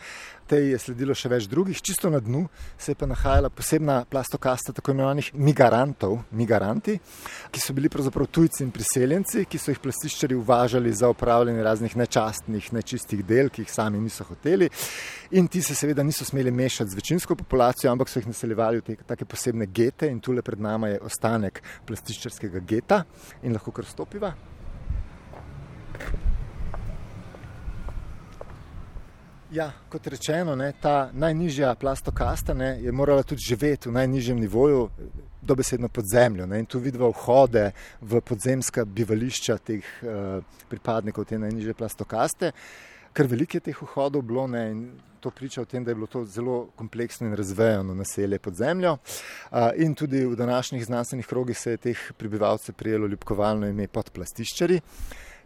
Tej 0.45 0.67
je 0.75 0.77
sledilo 0.77 1.13
še 1.17 1.29
več 1.31 1.47
drugih, 1.49 1.79
čisto 1.81 2.09
na 2.13 2.19
dnu 2.21 2.43
se 2.77 2.93
je 2.93 2.97
pa 2.99 3.07
nahajala 3.09 3.49
posebna 3.49 3.95
plastokasta 4.05 4.75
tako 4.77 4.93
imenovanih 4.93 5.31
migrantov, 5.33 6.19
migranti, 6.37 6.99
ki 7.49 7.63
so 7.63 7.73
bili 7.73 7.89
pravzaprav 7.89 8.29
tujci 8.29 8.61
in 8.61 8.69
priseljenci, 8.75 9.47
ki 9.49 9.57
so 9.57 9.73
jih 9.73 9.81
plastiščari 9.81 10.37
uvažali 10.37 10.93
za 10.93 11.09
upravljanje 11.09 11.63
raznih 11.65 11.95
nečastnih, 11.97 12.67
nečistih 12.77 13.25
del, 13.25 13.49
ki 13.49 13.65
jih 13.65 13.73
sami 13.73 14.03
niso 14.03 14.27
hoteli. 14.29 14.69
In 15.33 15.49
ti 15.49 15.63
se 15.65 15.73
seveda 15.73 16.05
niso 16.05 16.27
smeli 16.29 16.53
mešati 16.53 16.93
z 16.93 17.01
večinsko 17.01 17.39
populacijo, 17.41 17.89
ampak 17.89 18.13
so 18.13 18.21
jih 18.21 18.29
naseljevali 18.29 18.83
v 18.83 18.85
te 18.85 18.99
take 19.01 19.25
posebne 19.25 19.65
gete 19.65 20.11
in 20.13 20.21
tule 20.21 20.45
pred 20.45 20.61
nami 20.61 20.93
je 20.93 21.01
ostanek 21.09 21.63
plastiščarskega 21.89 22.61
geta 22.69 23.01
in 23.41 23.57
lahko 23.57 23.73
kar 23.73 23.89
stopiva. 23.89 24.35
Ja, 29.55 29.69
kot 29.89 30.07
rečeno, 30.12 30.51
ne, 30.55 30.74
ta 30.81 31.09
najnižja 31.13 31.69
plastokasta 31.79 32.53
ne, 32.53 32.74
je 32.83 32.91
morala 32.91 33.24
tudi 33.24 33.45
živeti 33.47 33.88
v 33.88 33.93
najnižjem 33.95 34.39
nivoju, 34.39 34.89
dobesedno 35.41 35.88
pod 35.88 36.09
zemljo. 36.12 36.43
Ne, 36.45 36.59
in 36.59 36.65
tu 36.67 36.79
vidimo 36.83 37.07
vhode 37.13 37.69
v 38.01 38.21
podzemska 38.21 38.83
bivališča 38.85 39.57
teh 39.63 39.88
uh, 40.03 40.43
pripadnikov 40.67 41.29
te 41.29 41.39
najnižje 41.39 41.74
plastokaste. 41.74 42.51
Ker 43.15 43.31
veliko 43.31 43.55
je 43.55 43.67
teh 43.69 43.79
vhodov 43.79 44.27
bilo 44.27 44.43
ne, 44.51 44.67
in 44.74 44.85
to 45.24 45.31
priča 45.31 45.63
o 45.63 45.71
tem, 45.71 45.88
da 45.88 45.93
je 45.93 46.01
bilo 46.03 46.12
to 46.12 46.25
zelo 46.27 46.65
kompleksno 46.75 47.29
in 47.29 47.39
razvejano 47.39 47.95
naselje 47.95 48.39
pod 48.39 48.59
zemljo. 48.59 48.97
Uh, 48.97 49.69
in 49.79 49.95
tudi 49.95 50.25
v 50.25 50.35
današnjih 50.35 50.83
znanstvenih 50.85 51.27
krogih 51.27 51.57
se 51.57 51.77
je 51.77 51.85
teh 51.91 52.09
prebivalcev 52.17 52.75
prijelo 52.75 53.07
ljubkovalno 53.07 53.71
ime 53.71 53.88
podplastiščari. 53.88 54.81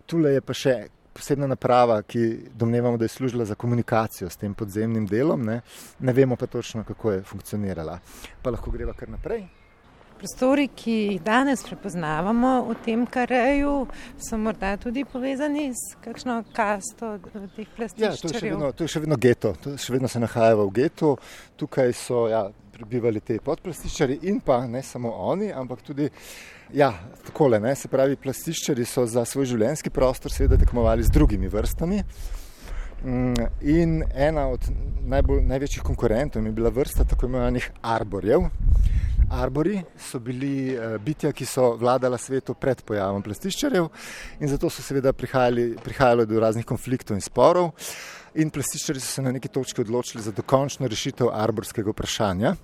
Tule 0.09 0.33
je 0.33 0.41
pa 0.41 0.57
še 0.57 0.79
posebna 1.19 1.47
naprava, 1.51 2.01
ki 2.01 2.49
domnevamo, 2.55 2.97
da 2.97 3.05
je 3.05 3.15
služila 3.15 3.45
za 3.45 3.55
komunikacijo 3.55 4.29
s 4.29 4.39
tem 4.39 4.53
podzemnim 4.53 5.07
delom, 5.07 5.43
ne, 5.45 5.61
ne 5.99 6.13
vemo 6.13 6.35
pa 6.35 6.47
točno, 6.47 6.83
kako 6.87 7.11
je 7.11 7.23
funkcionirala. 7.23 7.99
Pa 8.41 8.55
lahko 8.55 8.71
greva 8.71 8.93
kar 8.95 9.09
naprej. 9.09 9.47
Prostori, 10.19 10.67
ki 10.75 10.91
jih 10.91 11.21
danes 11.23 11.63
prepoznavamo 11.63 12.51
v 12.67 12.75
tem 12.83 13.05
kareju, 13.07 13.87
so 14.19 14.37
morda 14.37 14.73
tudi 14.77 15.05
povezani 15.07 15.69
s 15.71 15.95
kakšno 16.03 16.41
kasto 16.53 17.13
teh 17.55 17.67
plastičnih. 17.77 18.03
Ja, 18.03 18.15
to 18.19 18.27
je 18.27 18.41
še 18.41 18.49
vedno, 18.49 18.71
to 18.75 18.83
je 18.83 18.93
še 18.95 19.03
vedno 19.05 19.15
geto, 19.15 19.53
to 19.63 19.77
še 19.79 19.95
vedno 19.95 20.11
se 20.11 20.19
nahaja 20.19 20.59
v 20.59 20.67
getu. 20.75 21.15
Tukaj 21.55 21.95
so 21.95 22.27
ja, 22.27 22.43
prebivali 22.75 23.23
te 23.23 23.39
podplastičari 23.43 24.19
in 24.27 24.43
pa 24.43 24.65
ne 24.67 24.83
samo 24.83 25.15
oni, 25.31 25.53
ampak 25.55 25.87
tudi 25.87 26.11
Ja, 26.73 26.91
takole, 27.25 27.57
ne, 27.59 27.71
se 27.75 27.89
pravi, 27.89 28.13
plastiščari 28.21 28.83
so 28.85 29.01
za 29.09 29.23
svoj 29.25 29.47
življenjski 29.49 29.89
prostor 29.89 30.29
seveda 30.29 30.59
tekmovali 30.61 31.01
z 31.01 31.09
drugimi 31.15 31.49
vrstami. 31.49 32.03
Mm, 33.01 33.47
in 33.65 33.95
ena 34.13 34.43
od 34.51 34.67
najbolj, 35.09 35.41
največjih 35.49 35.81
konkurentov 35.87 36.45
je 36.45 36.53
bila 36.53 36.69
vrsta 36.69 37.07
tako 37.09 37.25
imenovanih 37.25 37.71
arborjev. 37.81 38.45
Arbori 39.29 39.83
so 39.97 40.19
bili 40.19 40.73
eh, 40.73 40.97
bitja, 40.97 41.31
ki 41.31 41.45
so 41.45 41.75
vladala 41.77 42.17
svetu 42.17 42.55
pred 42.57 42.81
pojavom 42.81 43.21
plastiščarjev 43.21 43.89
in 44.39 44.49
zato 44.49 44.69
so 44.73 44.81
seveda 44.81 45.13
prihajalo 45.13 46.25
do 46.25 46.39
raznih 46.41 46.65
konfliktov 46.65 47.17
in 47.17 47.21
sporov. 47.21 47.71
In 48.41 48.49
plastiščari 48.53 49.01
so 49.01 49.11
se 49.13 49.21
na 49.25 49.33
neki 49.35 49.51
točki 49.53 49.81
odločili 49.81 50.23
za 50.23 50.31
dokončno 50.33 50.87
rešitev 50.89 51.29
arborskega 51.33 51.93
vprašanja 51.93 52.55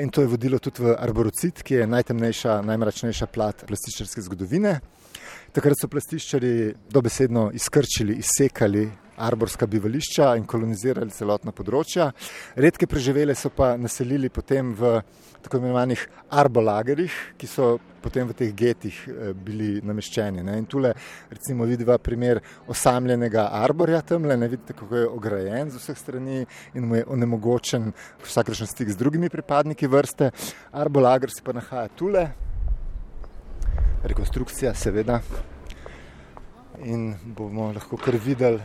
in 0.00 0.10
to 0.10 0.22
je 0.22 0.30
vodilo 0.30 0.58
tudi 0.62 0.84
v 0.84 0.92
arborocit, 0.98 1.62
ki 1.62 1.80
je 1.80 1.86
najtemnejša, 1.90 2.60
najmračnejša 2.62 3.26
plat 3.26 3.64
plastičarske 3.66 4.22
zgodovine. 4.22 4.76
Takrat 5.52 5.80
so 5.80 5.88
plastičari 5.88 6.74
dobesedno 6.90 7.48
izkrčili, 7.54 8.20
izsekali 8.22 8.84
arborska 9.16 9.66
bivališča 9.66 10.34
in 10.38 10.46
kolonizirali 10.46 11.10
celotna 11.14 11.52
področja. 11.52 12.10
Redke 12.56 12.88
preživele 12.90 13.34
so 13.38 13.50
pa 13.54 13.74
naselili 13.76 14.30
potem 14.32 14.74
v 14.74 14.98
tako 15.44 15.60
imenovanih 15.60 16.00
arbolagerih, 16.32 17.12
ki 17.36 17.48
so 17.48 17.74
potem 18.04 18.28
v 18.28 18.36
teh 18.36 18.52
getih 18.56 18.96
eh, 19.08 19.32
bili 19.36 19.80
nameščeni. 19.84 20.44
Ne. 20.44 20.56
In 20.60 20.68
tule 20.68 20.92
recimo 21.30 21.68
vidimo 21.68 21.96
primer 21.98 22.40
osamljenega 22.68 23.48
arborja 23.60 24.02
tamle, 24.04 24.36
ne 24.40 24.48
vidite, 24.48 24.76
kako 24.76 25.00
je 25.02 25.08
ograjen 25.08 25.72
z 25.72 25.80
vseh 25.82 26.00
strani 26.00 26.44
in 26.74 26.88
mu 26.88 27.00
je 27.00 27.08
onemogočen 27.16 27.92
vsakršen 28.24 28.70
stik 28.70 28.92
z 28.92 29.00
drugimi 29.00 29.32
pripadniki 29.32 29.88
vrste. 29.88 30.30
Arbolager 30.72 31.32
se 31.32 31.44
pa 31.44 31.56
nahaja 31.56 31.88
tule, 31.96 32.28
rekonstrukcija 34.04 34.74
seveda. 34.74 35.20
In 36.84 37.14
bomo 37.36 37.70
lahko 37.72 37.96
kar 37.96 38.16
videli, 38.20 38.60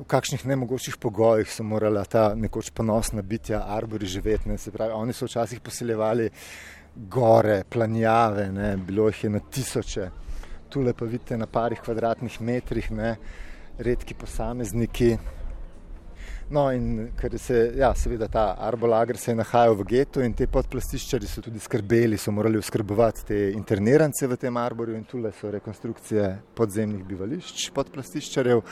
v 0.00 0.04
kakšnih 0.08 0.46
nemogočih 0.48 0.96
pogojih 0.96 1.50
so 1.52 1.64
morala 1.64 2.04
ta 2.08 2.32
nekoč 2.34 2.70
ponosna 2.72 3.22
bitja 3.22 3.60
arbori 3.68 4.06
živeti. 4.06 4.48
Ne. 4.48 4.56
Se 4.58 4.72
pravi, 4.72 4.92
oni 4.96 5.12
so 5.12 5.28
včasih 5.28 5.60
poseljevali 5.60 6.30
gore, 6.94 7.62
planjave, 7.68 8.48
ne. 8.52 8.76
bilo 8.76 9.08
jih 9.08 9.24
je 9.24 9.30
na 9.30 9.40
tisoče. 9.40 10.08
Tule 10.70 10.94
pa 10.94 11.04
vidite 11.04 11.36
na 11.36 11.46
parih 11.46 11.80
kvadratnih 11.84 12.40
metrih, 12.40 12.90
ne. 12.90 13.16
redki 13.78 14.14
posamezniki, 14.14 15.16
No, 16.50 16.64
in 16.74 17.12
ker 17.14 17.36
se 17.38 17.54
ja, 17.78 17.92
seveda 17.94 18.26
ta 18.26 18.56
arbolager 18.58 19.16
se 19.16 19.30
je 19.30 19.36
nahajal 19.38 19.76
v 19.78 19.84
getu 19.86 20.22
in 20.26 20.32
te 20.34 20.48
podplastiščari 20.50 21.28
so 21.30 21.44
tudi 21.44 21.62
skrbeli, 21.62 22.18
so 22.18 22.32
morali 22.34 22.58
oskrbovati 22.58 23.26
te 23.28 23.38
internirance 23.54 24.26
v 24.26 24.34
tem 24.34 24.58
arborju 24.58 24.96
in 24.98 25.04
tule 25.06 25.30
so 25.30 25.52
rekonstrukcije 25.54 26.24
podzemnih 26.58 27.04
bivališč 27.06 27.68
podplastiščarjev, 27.76 28.64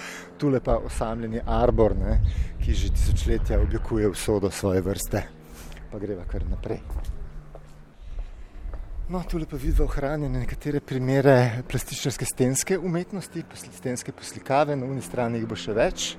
tule 0.42 0.58
pa 0.58 0.74
osamljeni 0.90 1.44
arbor, 1.46 1.94
ne, 1.94 2.18
ki 2.58 2.74
že 2.74 2.90
tisočletja 2.96 3.62
objekuje 3.62 4.10
vsodo 4.10 4.50
svoje 4.50 4.82
vrste. 4.82 5.22
Pa 5.92 6.02
greva 6.02 6.26
kar 6.26 6.50
naprej. 6.50 6.82
No, 9.08 9.22
tule 9.30 9.46
pa 9.46 9.54
vidimo 9.56 9.86
ohranjene 9.86 10.42
nekatere 10.42 10.82
primere 10.82 11.62
plastične 11.70 12.26
stenske 12.26 12.74
umetnosti, 12.78 13.44
stenske 13.54 14.12
poslikave, 14.12 14.74
na 14.74 14.90
uni 14.90 15.00
strani 15.00 15.38
jih 15.38 15.46
bo 15.46 15.54
še 15.54 15.78
več 15.78 16.16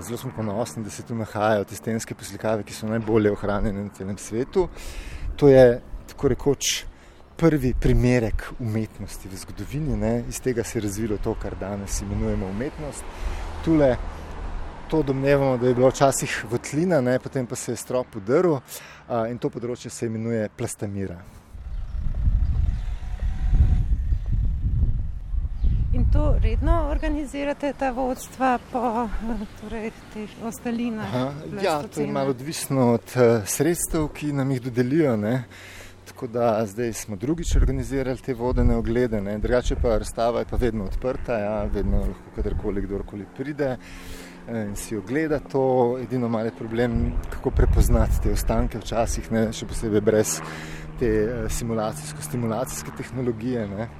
zelo 0.00 0.18
smo 0.18 0.30
ponosni, 0.36 0.84
da 0.84 0.90
se 0.90 1.02
tu 1.02 1.14
nahajajo 1.14 1.64
te 1.64 1.76
stenske 1.76 2.14
poslikave, 2.14 2.62
ki 2.62 2.74
so 2.74 2.86
najbolje 2.86 3.32
ohranjene 3.32 3.84
na 3.84 3.94
celem 3.96 4.18
svetu. 4.18 4.68
To 5.36 5.48
je 5.48 5.80
tako 6.08 6.28
rekoč 6.28 6.84
prvi 7.38 7.74
primerek 7.80 8.48
umetnosti 8.58 9.28
v 9.28 9.36
zgodovini, 9.36 9.96
ne? 9.96 10.24
iz 10.28 10.40
tega 10.40 10.64
se 10.64 10.78
je 10.78 10.82
razvilo 10.82 11.18
to, 11.22 11.34
kar 11.42 11.54
danes 11.60 12.00
imenujemo 12.02 12.46
umetnost. 12.46 13.04
Tule 13.64 13.96
to 14.90 15.02
domnevamo, 15.02 15.56
da 15.56 15.68
je 15.68 15.74
bilo 15.74 15.88
včasih 15.88 16.44
votlina, 16.50 17.00
ne? 17.00 17.18
potem 17.18 17.46
pa 17.46 17.56
se 17.56 17.72
je 17.72 17.76
strop 17.76 18.16
udrl 18.16 18.58
in 19.30 19.38
to 19.38 19.50
področje 19.50 19.90
se 19.90 20.06
imenuje 20.06 20.48
plastamira. 20.56 21.20
In 25.98 26.04
to 26.12 26.38
redno 26.40 26.88
organizirate, 26.90 27.72
ta 27.78 27.90
vodstva 27.90 28.58
po 28.72 29.08
torej, 29.60 29.90
teh 30.14 30.30
ostalinah? 30.46 31.14
Ja, 31.62 31.82
to 31.82 32.00
je 32.00 32.06
malo 32.06 32.30
odvisno 32.30 32.92
od 32.92 33.16
uh, 33.16 33.42
sredstev, 33.44 34.06
ki 34.14 34.30
nam 34.32 34.50
jih 34.50 34.62
dodelijo. 34.62 35.16
Ne? 35.16 35.42
Tako 36.06 36.26
da 36.26 36.66
zdaj 36.66 36.92
smo 36.92 37.16
drugič 37.16 37.56
organizirali 37.56 38.22
te 38.22 38.34
vodene 38.34 38.76
oglede, 38.76 39.20
ne? 39.20 39.38
drugače 39.38 39.76
pa 39.82 39.98
razstava 39.98 40.38
je 40.38 40.46
pa 40.50 40.56
vedno 40.56 40.84
odprta, 40.84 41.38
ja? 41.38 41.64
vedno 41.64 41.98
lahko 41.98 42.36
kadarkoli 42.36 42.86
kdorkoli 42.86 43.26
pride 43.36 43.74
eh, 43.74 44.64
in 44.68 44.76
si 44.76 44.96
ogleda 44.96 45.40
to. 45.40 45.98
Edino 46.02 46.28
malo 46.28 46.44
je 46.44 46.56
problem, 46.58 47.12
kako 47.30 47.50
prepoznati 47.50 48.22
te 48.22 48.32
ostanke 48.38 48.78
včasih, 48.78 49.32
ne? 49.32 49.48
še 49.52 49.66
posebej 49.66 50.00
brez 50.00 50.38
te 51.02 51.12
uh, 51.26 51.50
simulacijsko-stimulacijske 51.50 52.94
tehnologije. 53.02 53.66
Ne? 53.66 53.90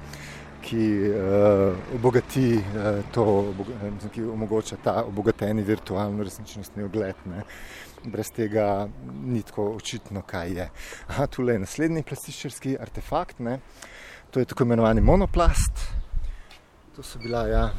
Ki 0.61 1.09
uh, 1.09 1.77
obogati 1.95 2.55
uh, 2.57 3.03
to, 3.11 3.23
uh, 3.23 4.09
ki 4.13 4.23
omogoča 4.23 4.77
ta 4.83 5.03
obogateni 5.07 5.63
virtualno 5.63 6.23
resničnostni 6.23 6.83
ogled. 6.83 7.15
Ne. 7.25 7.43
Brez 8.03 8.31
tega 8.31 8.87
ni 9.23 9.41
tako 9.43 9.71
očitno, 9.75 10.21
kaj 10.21 10.51
je. 10.57 10.69
Tule 11.35 11.53
je 11.53 11.59
naslednji 11.59 12.03
plastičarski 12.03 12.77
artefakt, 12.79 13.39
ne. 13.39 13.59
to 14.31 14.39
je 14.39 14.45
tako 14.45 14.63
imenovani 14.63 15.01
monoplast. 15.01 15.81
To 16.95 17.03
so 17.03 17.19
bila, 17.19 17.47
ja, 17.47 17.69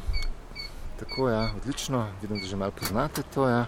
tako, 0.99 1.29
ja, 1.29 1.53
odlično, 1.57 2.07
vidim, 2.21 2.39
da 2.39 2.45
že 2.47 2.55
malo 2.55 2.71
poznate 2.71 3.23
to. 3.33 3.47
Ja. 3.49 3.65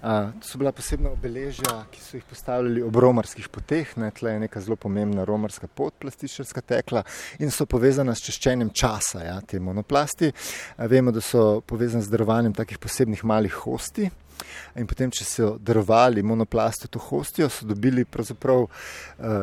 To 0.00 0.44
so 0.44 0.58
bila 0.58 0.70
posebna 0.76 1.10
obeležja, 1.10 1.72
ki 1.90 2.00
so 2.00 2.18
jih 2.18 2.24
postavljali 2.28 2.82
ob 2.84 2.96
romarskih 3.00 3.48
poteh, 3.48 3.96
ne, 3.96 4.10
tle 4.14 4.34
je 4.34 4.42
neka 4.44 4.60
zelo 4.60 4.76
pomembna 4.76 5.24
romarska 5.24 5.66
pot, 5.66 5.94
plastičarska 5.98 6.60
tekla 6.60 7.02
in 7.42 7.50
so 7.50 7.66
povezana 7.66 8.14
s 8.14 8.22
češčenjem 8.28 8.70
časa, 8.76 9.24
ja, 9.24 9.40
te 9.40 9.58
monoplasti. 9.60 10.30
Vemo, 10.78 11.10
da 11.16 11.24
so 11.24 11.62
povezani 11.66 12.04
z 12.04 12.12
darovanjem 12.12 12.54
takih 12.54 12.78
posebnih 12.78 13.24
malih 13.24 13.56
hosti. 13.64 14.10
In 14.76 14.86
potem, 14.86 15.10
če 15.10 15.24
so 15.24 15.50
darovali 15.56 16.22
monoplast 16.22 16.84
v 16.84 16.92
to 16.92 17.00
hostijo, 17.00 17.48
so 17.48 17.64
dobili, 17.66 18.04
pravzaprav 18.04 18.66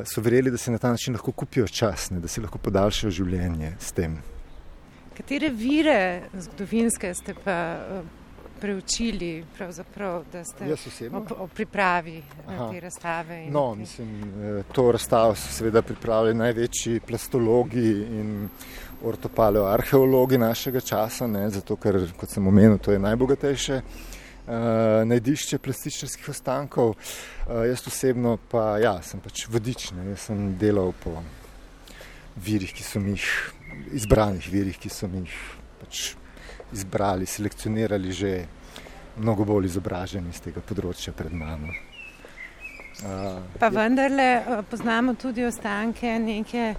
so 0.05 0.22
verjeli, 0.22 0.53
da 0.53 0.62
se 0.62 0.72
na 0.72 0.77
ta 0.77 0.93
način 0.93 1.17
lahko 1.17 1.33
kupijo 1.33 1.65
čas, 1.67 2.12
ne, 2.13 2.22
da 2.22 2.29
si 2.29 2.43
lahko 2.45 2.62
podaljšajo 2.62 3.12
življenje 3.12 3.74
s 3.81 3.91
tem. 3.98 4.19
Katere 5.17 5.50
vire 5.50 6.29
zgodovinske 6.33 7.10
ste 7.17 7.33
pa 7.33 7.57
preučili, 8.63 9.43
da 10.32 10.43
ste 10.46 11.10
ob, 11.12 11.32
ob 11.38 11.50
pripravi 11.51 12.22
Aha. 12.48 12.70
te 12.72 12.79
razstave? 12.79 13.41
No, 13.51 13.75
mislim, 13.75 14.22
eh, 14.24 14.63
to 14.72 14.91
razstavo 14.91 15.36
so 15.36 15.51
seveda 15.51 15.82
pripravili 15.82 16.34
največji 16.34 17.01
plastologi 17.08 17.89
in 18.20 18.48
ortopaleoarheologi 19.03 20.38
našega 20.38 20.79
časa, 20.79 21.27
ne, 21.27 21.50
zato 21.51 21.75
ker, 21.75 22.00
kot 22.15 22.32
sem 22.32 22.48
omenil, 22.48 22.79
to 22.79 22.96
je 22.96 23.03
najbogatejše. 23.03 23.82
Uh, 24.43 24.53
najdišče 25.08 25.58
plastičnih 25.63 26.25
ostankov. 26.29 26.89
Uh, 26.89 27.62
jaz 27.67 27.84
osebno 27.88 28.38
pa 28.51 28.77
ja, 28.79 28.98
sem 29.03 29.20
pač 29.24 29.46
vodič, 29.48 29.91
ne. 29.96 30.10
jaz 30.12 30.27
sem 30.27 30.50
delal 30.60 30.91
po 31.03 31.19
virih, 32.36 32.73
ki 32.76 32.84
so 32.84 32.99
mi 32.99 33.15
jih 33.15 33.30
izbranih 33.99 34.52
virih, 34.52 34.80
ki 34.80 34.91
so 34.91 35.08
mi 35.08 35.23
jih 35.23 35.39
pač 35.80 36.10
izbrali, 36.73 37.25
selekcionirali 37.25 38.12
že 38.12 38.33
mnogo 39.17 39.45
bolj 39.45 39.69
izobraženi 39.69 40.33
z 40.33 40.49
tega 40.49 40.62
področja 40.62 41.13
pred 41.13 41.33
mano. 41.33 41.73
Uh, 43.03 43.41
pa 43.59 43.69
vendarle 43.73 44.27
uh, 44.38 44.62
poznamo 44.69 45.15
tudi 45.19 45.43
ostanke 45.45 46.13
neke 46.21 46.73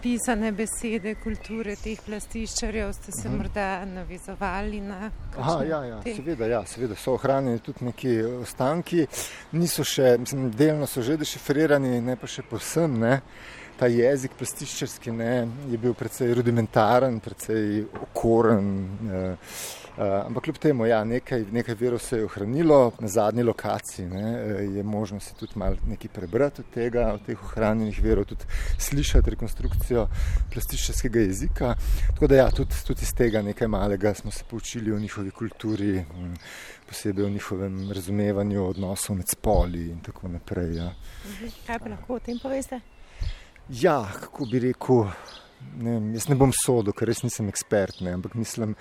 pisane 0.00 0.52
besede, 0.56 1.14
kulture 1.20 1.74
teh 1.76 2.00
plastiščarjev, 2.06 2.92
ste 2.96 3.12
se 3.12 3.18
uh 3.18 3.24
mhm. 3.24 3.34
-huh. 3.34 3.36
morda 3.36 3.84
navizovali 3.84 4.80
na 4.80 5.10
Aha, 5.38 5.64
ja, 5.64 5.84
ja, 5.84 6.02
seveda, 6.02 6.46
ja, 6.46 6.66
seveda 6.66 6.94
so 6.94 7.12
ohranjeni 7.14 7.58
tudi 7.58 7.84
neki 7.84 8.22
ostanki, 8.22 9.06
niso 9.52 9.84
še, 9.84 10.16
mislim, 10.18 10.50
delno 10.50 10.86
so 10.86 11.02
že 11.02 11.16
dešifrirani, 11.16 12.00
ne 12.00 12.16
pa 12.16 12.26
še 12.26 12.42
posem, 12.42 12.98
ne. 12.98 13.20
Ta 13.80 13.88
jezik 13.88 14.34
plastiščarski 14.36 15.12
ne, 15.16 15.34
je 15.72 15.78
bil 15.80 15.94
precej 15.96 16.34
rudimentaren, 16.36 17.20
precej 17.24 17.86
okoren. 18.02 18.66
Eh, 19.08 19.54
Uh, 20.00 20.06
ampak 20.26 20.44
kljub 20.44 20.58
temu, 20.58 20.86
ja, 20.86 21.04
nekaj, 21.04 21.42
nekaj 21.52 21.74
virov 21.74 21.98
se 21.98 22.16
je 22.16 22.24
ohranilo 22.24 22.92
na 23.00 23.08
zadnji 23.08 23.42
lokaciji. 23.42 24.06
Ne, 24.06 24.28
eh, 24.32 24.62
je 24.76 24.82
možno 24.82 25.20
se 25.20 25.34
tudi 25.34 25.52
malo 25.54 25.76
nekaj 25.86 26.08
prebrati 26.14 26.60
od 26.60 26.66
tega, 26.74 27.12
od 27.12 27.26
teh 27.26 27.42
ohranjenih 27.44 27.98
virov, 28.02 28.24
tudi 28.24 28.44
slišati 28.78 29.30
rekonstrukcijo 29.30 30.06
plastičnega 30.52 31.20
jezika. 31.20 31.74
Tako 32.14 32.26
da, 32.26 32.36
ja, 32.36 32.50
tudi, 32.50 32.74
tudi 32.86 33.02
iz 33.02 33.12
tega 33.14 33.42
nekaj 33.42 33.68
malega 33.68 34.14
smo 34.14 34.30
se 34.30 34.44
poučili 34.50 34.92
o 34.92 34.98
njihovi 34.98 35.30
kulturi, 35.30 35.92
mm, 36.00 36.34
posebej 36.88 37.24
o 37.24 37.30
njihovem 37.30 37.92
razumevanju 37.92 38.64
odnosov 38.68 39.16
med 39.16 39.28
spoli 39.28 39.90
in 39.90 40.00
tako 40.00 40.28
naprej. 40.28 40.76
Ja. 40.76 40.94
Mhm. 41.26 41.52
Kaj 41.66 41.78
pa 41.78 41.88
lahko 41.88 42.14
o 42.14 42.18
tem 42.18 42.38
poveste? 42.38 42.80
Ja, 43.72 44.08
kako 44.20 44.44
bi 44.44 44.58
rekel. 44.58 45.04
Ne, 45.80 45.92
jaz 46.14 46.24
ne 46.28 46.34
bom 46.34 46.50
sodel, 46.56 46.90
ker 46.96 47.06
res 47.06 47.20
nisem 47.22 47.46
ekspert, 47.52 48.00
ne, 48.02 48.16
ampak 48.16 48.32
mislim, 48.34 48.72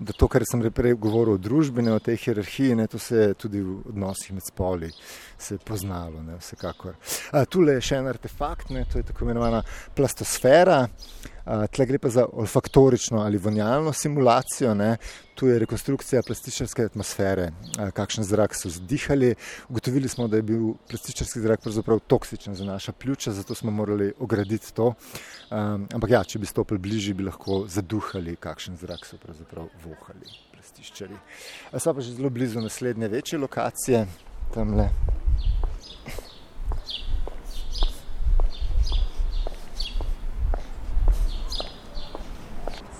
da 0.00 0.14
to, 0.16 0.28
kar 0.30 0.46
sem 0.48 0.62
prej 0.72 0.94
govoril 0.96 1.34
o 1.36 1.40
družbeni, 1.42 1.90
o 1.92 2.00
tej 2.00 2.16
hierarhiji, 2.22 2.76
ne, 2.78 2.86
to 2.88 2.98
se 3.02 3.34
tudi 3.36 3.60
v 3.60 3.74
odnosih 3.90 4.32
med 4.38 4.46
spoli 4.46 4.88
se 5.38 5.58
poznalo. 5.58 6.22
Ne, 6.22 6.36
vsekakor. 6.38 6.96
A, 7.32 7.44
tule 7.44 7.78
je 7.78 7.86
še 7.90 8.02
en 8.02 8.10
artefakt, 8.10 8.70
ne, 8.74 8.84
to 8.90 8.98
je 8.98 9.08
tako 9.08 9.26
imenovana 9.28 9.62
plastosfera. 9.96 10.84
Tle 11.72 11.86
gre 11.88 11.96
pa 11.98 12.10
za 12.12 12.26
olfaktorično 12.28 13.22
ali 13.24 13.38
vonjalno 13.40 13.92
simulacijo, 13.92 14.74
ne. 14.74 14.96
tu 15.34 15.46
je 15.46 15.58
rekonstrukcija 15.58 16.22
plastične 16.26 16.66
atmosfere, 16.84 17.52
kakšen 17.94 18.24
zrak 18.24 18.54
so 18.54 18.68
zdihali. 18.68 19.34
Ugotovili 19.68 20.08
smo, 20.08 20.26
da 20.28 20.36
je 20.36 20.42
bil 20.42 20.74
plastični 20.90 21.42
zrak 21.42 21.62
pravzaprav 21.62 22.00
toksičen 22.06 22.54
za 22.54 22.64
naša 22.64 22.92
pljuča, 22.92 23.32
zato 23.32 23.54
smo 23.54 23.70
morali 23.70 24.12
ograditi 24.18 24.74
to. 24.74 24.86
Um, 25.50 25.86
ampak 25.94 26.10
ja, 26.10 26.24
če 26.24 26.38
bi 26.38 26.46
stopili 26.46 26.78
bližje, 26.78 27.14
bi 27.14 27.24
lahko 27.30 27.64
zaduhali, 27.68 28.36
kakšen 28.36 28.76
zrak 28.76 29.06
so 29.06 29.16
pravzaprav 29.22 29.70
vohali 29.84 30.26
plastičari. 30.52 31.16
Sva 31.78 31.94
pa 31.94 32.00
že 32.00 32.12
zelo 32.18 32.30
blizu 32.30 32.60
naslednje 32.60 33.08
večje 33.08 33.38
lokacije, 33.38 34.06
tamle. 34.54 34.88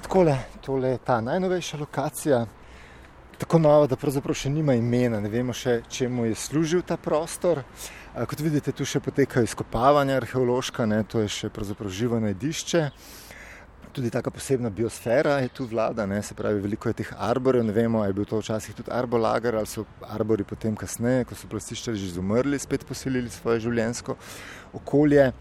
Takole, 0.03 0.39
tole 0.65 0.89
je 0.89 0.99
ta 0.99 1.21
najnovejša 1.21 1.79
lokacija, 1.79 2.47
tako 3.39 3.59
nova, 3.59 3.87
da 3.87 3.97
pravzaprav 3.97 4.35
še 4.35 4.51
nima 4.51 4.75
imena, 4.75 5.21
ne 5.21 5.29
vemo 5.29 5.53
še, 5.53 5.83
čemu 5.89 6.27
je 6.27 6.35
služil 6.35 6.83
ta 6.83 6.97
prostor. 6.97 7.63
Kot 8.19 8.41
vidite, 8.41 8.73
tu 8.73 8.87
še 8.89 9.01
potekajo 9.05 9.47
izkopavanja 9.47 10.17
arheološka, 10.19 10.87
ne, 10.87 11.05
to 11.05 11.23
je 11.23 11.29
še 11.29 11.51
pravzaprav 11.55 11.93
živo 11.93 12.19
najdišče. 12.25 12.83
Tudi 13.99 14.11
taka 14.15 14.31
posebna 14.31 14.71
biosfera 14.71 15.41
je 15.43 15.49
tu 15.51 15.65
vlada, 15.67 16.05
ne, 16.07 16.21
se 16.23 16.35
pravi, 16.35 16.61
veliko 16.63 16.87
je 16.89 17.01
teh 17.01 17.09
arborjev, 17.19 17.65
ne 17.67 17.73
vemo, 17.75 17.99
ali 17.99 18.13
je 18.13 18.15
bil 18.15 18.29
to 18.31 18.39
včasih 18.39 18.77
tudi 18.79 18.93
arbolager 18.95 19.57
ali 19.59 19.67
so 19.67 19.83
arbori 20.07 20.45
potem 20.47 20.77
kasneje, 20.79 21.25
ko 21.27 21.35
so 21.35 21.51
plastiščari 21.51 21.99
že 21.99 22.13
izumrli, 22.13 22.61
spet 22.63 22.85
poselili 22.87 23.31
svoje 23.31 23.65
življenjsko 23.67 24.15
okolje. 24.79 25.33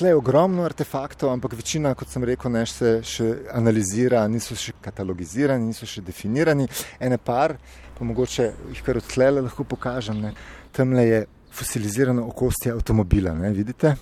Tle 0.00 0.10
je 0.10 0.18
ogromno 0.18 0.64
artefaktov, 0.66 1.30
ampak 1.30 1.54
večina, 1.54 1.94
kot 1.94 2.10
sem 2.10 2.26
rekel, 2.26 2.50
ne, 2.50 2.64
se 2.66 2.96
še 3.06 3.28
analizira, 3.54 4.24
niso 4.26 4.58
še 4.58 4.74
katalogizirani, 4.82 5.70
niso 5.70 5.86
še 5.86 6.02
definirani. 6.02 6.66
Ene 6.98 7.22
par, 7.22 7.54
pa 7.94 8.10
mogoče 8.10 8.50
jih 8.72 8.82
kar 8.82 8.98
odtlele 8.98 9.46
lahko 9.46 9.68
pokažem. 9.76 10.26
Ne. 10.26 10.34
Tamle 10.74 11.06
je 11.06 11.24
fosilizirano 11.56 12.26
okostje 12.28 12.72
avtomobila, 12.72 13.32
ne, 13.34 13.50
vidite? 13.50 13.94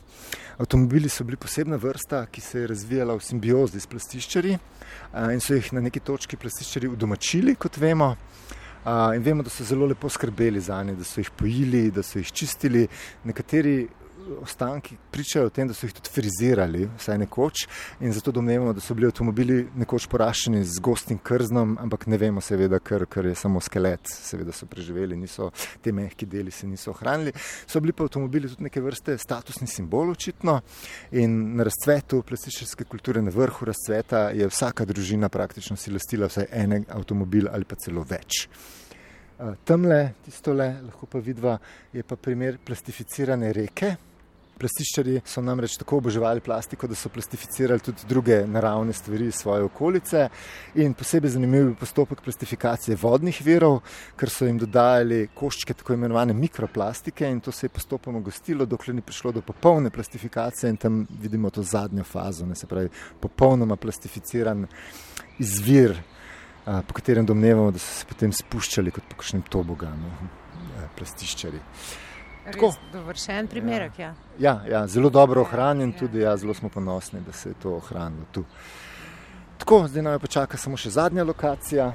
Avtomobili 0.58 1.08
so 1.08 1.24
bili 1.24 1.36
posebna 1.36 1.76
vrsta, 1.76 2.26
ki 2.26 2.40
se 2.40 2.60
je 2.60 2.66
razvijala 2.66 3.14
v 3.14 3.22
simbiozi 3.22 3.80
s 3.80 3.86
plastiščari 3.90 4.58
in 5.32 5.40
so 5.42 5.54
jih 5.54 5.72
na 5.74 5.82
neki 5.86 6.02
točki 6.02 6.36
plastiščari 6.36 6.90
udomačili, 6.90 7.54
kot 7.54 7.78
vemo. 7.78 8.14
In 8.86 9.22
vemo, 9.24 9.42
da 9.42 9.50
so 9.50 9.64
zelo 9.64 9.86
lepo 9.86 10.10
skrbeli 10.10 10.60
za 10.60 10.82
nje, 10.84 10.94
da 10.98 11.04
so 11.04 11.22
jih 11.22 11.30
pojili, 11.30 11.90
da 11.90 12.02
so 12.02 12.18
jih 12.18 12.32
čistili. 12.32 12.86
Nekateri 13.24 13.86
ostanki 14.42 14.96
pričajo 15.10 15.46
o 15.46 15.50
tem, 15.50 15.68
da 15.68 15.74
so 15.74 15.86
jih 15.86 15.94
tudi 15.94 16.10
frizirali, 16.12 16.88
vsaj 16.98 17.18
nekoč, 17.18 17.64
in 18.00 18.12
zato 18.12 18.32
domnevamo, 18.32 18.72
da 18.72 18.80
so 18.80 18.94
bili 18.94 19.08
avtomobili 19.08 19.58
nekoč 19.76 20.06
poraščeni 20.12 20.64
z 20.64 20.82
gostim 20.84 21.18
krznom, 21.18 21.76
ampak 21.80 22.06
ne 22.06 22.18
vemo, 22.20 22.42
seveda, 22.44 22.80
ker, 22.80 23.06
ker 23.10 23.30
je 23.30 23.34
samo 23.38 23.62
skelet, 23.64 24.08
seveda 24.10 24.52
so 24.52 24.68
preživeli, 24.70 25.16
niso 25.16 25.50
te 25.82 25.92
mehki 25.92 26.26
deli 26.26 26.50
se 26.50 26.66
niso 26.66 26.92
ohranili. 26.94 27.32
So 27.66 27.80
bili 27.80 27.92
pa 27.92 28.06
avtomobili 28.08 28.48
tudi 28.52 28.68
neke 28.68 28.82
vrste 28.84 29.18
statusni 29.18 29.68
simbol, 29.70 30.14
očitno. 30.14 30.60
In 31.20 31.56
na 31.56 31.66
razcvetu 31.68 32.22
plastične 32.26 32.88
kulture, 32.88 33.22
na 33.22 33.32
vrhu 33.34 33.66
razcveta, 33.66 34.28
je 34.34 34.48
vsaka 34.48 34.84
družina 34.84 35.28
praktično 35.28 35.76
si 35.76 35.92
lastila 35.92 36.30
vsaj 36.30 36.48
en 36.52 36.84
avtomobil 36.88 37.48
ali 37.52 37.64
pa 37.68 37.76
celo 37.80 38.04
več. 38.08 38.48
Tamle, 39.64 40.14
tisto 40.24 40.54
le, 40.54 40.68
lahko 40.86 41.08
pa 41.10 41.18
vidva, 41.18 41.58
je 41.92 42.02
pa 42.06 42.16
primer 42.16 42.58
plastificirane 42.64 43.52
reke. 43.52 43.96
Plastičari 44.58 45.20
so 45.26 45.42
namreč 45.42 45.76
tako 45.80 45.98
oboževali 45.98 46.40
plastiko, 46.40 46.86
da 46.86 46.94
so 46.94 47.08
plastificirali 47.08 47.80
tudi 47.80 48.06
druge 48.08 48.44
naravne 48.46 48.92
stvari 48.92 49.26
iz 49.26 49.34
svoje 49.34 49.64
okolice. 49.66 50.28
In 50.74 50.94
posebej 50.94 51.34
zanimiv 51.34 51.68
je 51.68 51.74
postopek 51.80 52.22
plastifikacije 52.22 52.96
vodnih 53.02 53.40
virov, 53.44 53.80
ker 54.16 54.30
so 54.30 54.46
jim 54.46 54.58
dodajali 54.58 55.28
koščke 55.34 55.74
tako 55.74 55.98
imenovane 55.98 56.34
mikroplastike 56.34 57.28
in 57.28 57.40
to 57.40 57.52
se 57.52 57.66
je 57.66 57.74
postopoma 57.74 58.20
gostilo, 58.20 58.66
dokler 58.66 58.94
ni 58.94 59.02
prišlo 59.02 59.32
do 59.32 59.42
popolne 59.42 59.90
plastifikacije 59.90 60.70
in 60.70 60.76
tam 60.76 61.06
vidimo 61.20 61.50
to 61.50 61.62
zadnjo 61.62 62.04
fazo, 62.04 62.46
ne 62.46 62.54
se 62.54 62.66
pravi 62.66 62.88
popolnoma 63.20 63.76
plastificiran 63.76 64.66
izvir 65.38 65.98
po 66.64 66.94
katerem 66.94 67.26
domnevamo, 67.26 67.70
da 67.70 67.78
so 67.78 68.00
se 68.00 68.06
potem 68.08 68.32
spuščali 68.32 68.92
kot 68.94 69.04
po 69.10 69.18
kakšnem 69.20 69.42
toboganu, 69.52 70.10
plastiščari. 70.96 71.60
Dovršen 72.92 73.46
primerek. 73.46 73.98
Ja. 73.98 74.14
Ja, 74.38 74.60
ja, 74.68 74.86
zelo 74.86 75.10
dobro 75.10 75.40
ohranjen, 75.40 75.90
ja, 75.90 75.98
tudi 75.98 76.20
ja, 76.20 76.36
zelo 76.36 76.54
smo 76.54 76.68
ponosni, 76.68 77.20
da 77.26 77.32
se 77.32 77.48
je 77.48 77.54
to 77.62 77.76
ohranilo 77.76 78.24
tu. 78.32 78.44
Tako, 79.58 79.88
zdaj 79.88 80.02
nam 80.02 80.12
je 80.12 80.18
počaka 80.18 80.56
samo 80.56 80.76
še 80.76 80.90
zadnja 80.90 81.24
lokacija. 81.24 81.92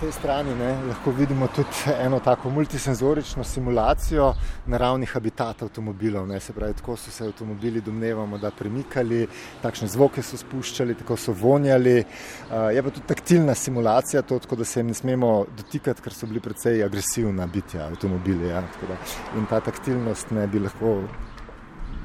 Tej 0.00 0.12
strani 0.12 0.54
ne, 0.54 0.70
lahko 0.88 1.10
vidimo 1.10 1.46
tudi 1.52 1.92
eno 2.00 2.20
tako 2.24 2.50
multisenzorično 2.50 3.44
simulacijo 3.44 4.32
naravnih 4.66 5.12
habitatov 5.12 5.68
avtomobilov. 5.68 6.26
Ne, 6.28 6.40
se 6.40 6.52
pravi, 6.52 6.74
tako 6.74 6.96
so 6.96 7.10
se 7.10 7.26
avtomobili, 7.26 7.80
domnevamo, 7.80 8.38
da 8.38 8.50
premikali, 8.50 9.26
takšne 9.62 9.88
zvoke 9.88 10.22
so 10.22 10.40
spuščali, 10.40 10.96
tako 11.02 11.16
so 11.20 11.36
vonjali. 11.36 11.98
Uh, 12.00 12.70
je 12.74 12.82
pa 12.82 12.90
tudi 12.90 13.06
taktilna 13.06 13.54
simulacija, 13.54 14.22
to, 14.22 14.38
tako 14.38 14.56
da 14.56 14.64
se 14.64 14.80
jim 14.80 14.88
ne 14.88 14.94
smemo 14.94 15.32
dotikati, 15.56 16.02
ker 16.02 16.16
so 16.16 16.26
bili 16.26 16.40
precej 16.40 16.84
agresivna 16.84 17.46
bitja 17.46 17.90
avtomobili. 17.90 18.48
Ja, 18.48 18.64
da, 18.88 19.00
in 19.36 19.46
ta 19.50 19.60
taktilnost 19.60 20.30
ne 20.30 20.46
bi 20.46 20.64
lahko 20.64 21.02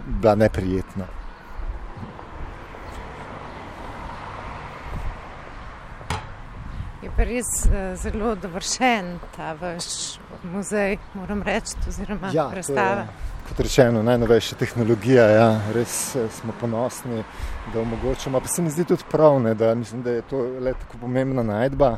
bila 0.08 0.36
neprijetna. 0.36 1.25
Pa 7.16 7.24
res 7.24 7.48
uh, 7.66 7.96
zelo 7.96 8.34
dovršen 8.36 9.20
ta 9.36 9.54
vaš 9.60 10.18
muzej, 10.44 10.98
moram 11.14 11.44
reči, 11.44 11.78
oziroma 11.88 12.32
ja, 12.34 12.50
razstava. 12.54 13.06
Kot 13.48 13.60
rečeno, 13.60 14.02
najnovejša 14.04 14.58
tehnologija, 14.60 15.26
ja, 15.30 15.50
res 15.74 16.16
eh, 16.16 16.26
smo 16.34 16.54
ponosni, 16.60 17.24
da 17.74 17.80
omogočamo. 17.82 18.40
Pa 18.40 18.48
se 18.48 18.62
mi 18.62 18.74
zdi 18.74 18.84
tudi 18.90 19.06
prav, 19.12 19.38
ne, 19.42 19.54
da, 19.56 19.76
mislim, 19.76 20.02
da 20.04 20.12
je 20.18 20.26
to 20.30 20.42
le 20.60 20.74
tako 20.74 20.98
pomembna 21.02 21.44
najdba, 21.44 21.98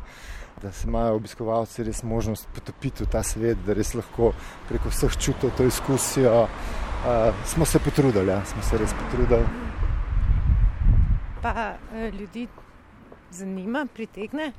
da 0.62 0.71
se 0.71 0.88
imajo 0.88 1.15
obiskovalci 1.15 1.88
res 1.88 2.03
možnost 2.03 2.47
potopiti 2.53 3.03
v 3.03 3.10
ta 3.12 3.23
svet, 3.23 3.63
da 3.65 3.73
res 3.73 3.95
lahko 3.95 4.34
preko 4.69 4.91
vseh 4.93 5.17
čutov 5.17 5.56
to 5.58 5.65
izkusijo. 5.65 6.45
Uh, 6.45 7.34
smo 7.45 7.65
se 7.65 7.80
potrudili, 7.80 8.32
ja, 8.32 8.43
smo 8.45 8.62
se 8.62 8.77
res 8.77 8.93
potrudili. 8.93 9.45
Pa 11.41 11.73
ljudi 12.12 12.47
zanima, 13.32 13.88
pritegne. 13.93 14.51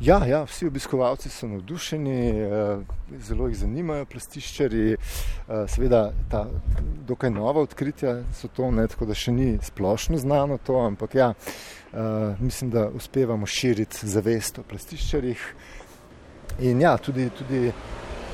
Ja, 0.00 0.26
ja, 0.26 0.42
vsi 0.44 0.66
obiskovalci 0.66 1.30
so 1.30 1.46
navdušeni, 1.48 2.30
eh, 2.30 2.78
zelo 3.22 3.46
jih 3.48 3.56
zanimajo 3.56 4.04
plastiščari. 4.10 4.92
Eh, 4.92 4.98
seveda, 5.68 6.12
ta 6.30 6.46
dokaj 7.06 7.30
nova 7.30 7.62
odkritja 7.62 8.16
so 8.34 8.48
to, 8.48 8.70
ne, 8.70 8.88
tako 8.90 9.06
da 9.06 9.14
še 9.14 9.32
ni 9.32 9.58
splošno 9.62 10.18
znano 10.18 10.58
to, 10.58 10.80
ampak 10.82 11.14
ja, 11.14 11.30
eh, 11.30 12.36
mislim, 12.40 12.70
da 12.70 12.88
uspevamo 12.88 13.46
širiti 13.46 14.08
zavest 14.08 14.58
o 14.58 14.66
plastiščarjih. 14.68 15.46
In 16.58 16.80
ja, 16.80 16.96
tudi, 16.98 17.30
tudi 17.30 17.72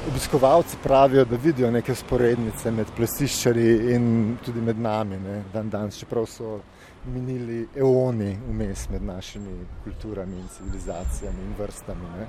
obiskovalci 0.09 0.77
pravijo, 0.83 1.25
da 1.25 1.37
vidijo 1.37 1.71
neke 1.71 1.95
sporednice 1.95 2.71
med 2.71 2.87
plastiščari 2.97 3.95
in 3.95 4.37
tudi 4.45 4.61
med 4.61 4.81
nami, 4.81 5.19
ne, 5.21 5.43
dan 5.53 5.71
danes, 5.71 5.99
čeprav 6.01 6.27
so 6.27 6.61
minili 7.05 7.69
eoni 7.77 8.39
vmes 8.49 8.89
med 8.91 9.03
našimi 9.03 9.67
kulturami 9.85 10.37
in 10.37 10.49
civilizacijami 10.49 11.43
in 11.43 11.55
vrstami. 11.59 12.01
Ne. 12.19 12.27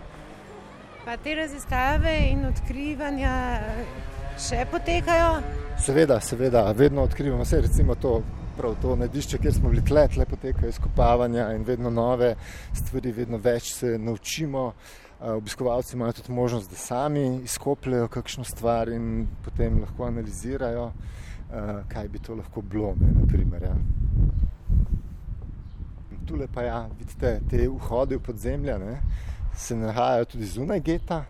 Pa 1.05 1.17
te 1.17 1.36
raziskave 1.36 2.13
in 2.31 2.45
odkrivanja 2.45 3.34
še 4.39 4.65
potekajo? 4.71 5.41
Seveda, 5.81 6.19
seveda, 6.21 6.71
vedno 6.77 7.03
odkrivamo 7.03 7.43
vse, 7.43 7.62
recimo 7.67 7.95
to. 7.95 8.21
Prav 8.51 8.73
to 8.81 8.97
najdišče, 8.99 9.38
kjer 9.41 9.53
smo 9.55 9.69
bili 9.71 9.81
klet, 9.88 10.17
lepo 10.19 10.36
potekajo 10.36 10.69
izkopavanja 10.69 11.45
in 11.55 11.63
vedno 11.63 11.89
nove 11.89 12.34
stvari, 12.75 13.13
vedno 13.15 13.39
več 13.41 13.71
se 13.73 13.95
naučimo. 13.97 14.73
Obiskovalci 15.21 15.95
imajo 15.95 16.17
tudi 16.19 16.36
možnost, 16.36 16.69
da 16.69 16.75
sami 16.75 17.23
izkopljajo 17.47 18.10
kakšno 18.12 18.43
stvar 18.43 18.91
in 18.91 19.23
potem 19.45 19.79
lahko 19.81 20.05
analizirajo, 20.10 20.91
kaj 21.93 22.12
bi 22.12 22.19
to 22.19 22.36
lahko 22.36 22.62
bilo. 22.62 22.91
Ne, 22.99 23.13
naprimer, 23.21 23.63
ja 23.63 23.75
tule 26.31 26.47
pa 26.47 26.61
ja, 26.61 26.87
vidite, 26.99 27.39
te 27.49 27.67
vhode 27.67 28.15
v 28.15 28.23
podzemlje 28.23 28.77
ne, 28.79 28.95
se 29.55 29.75
nahajajo 29.75 30.25
tudi 30.25 30.45
zunaj 30.45 30.79
geta. 30.79 31.25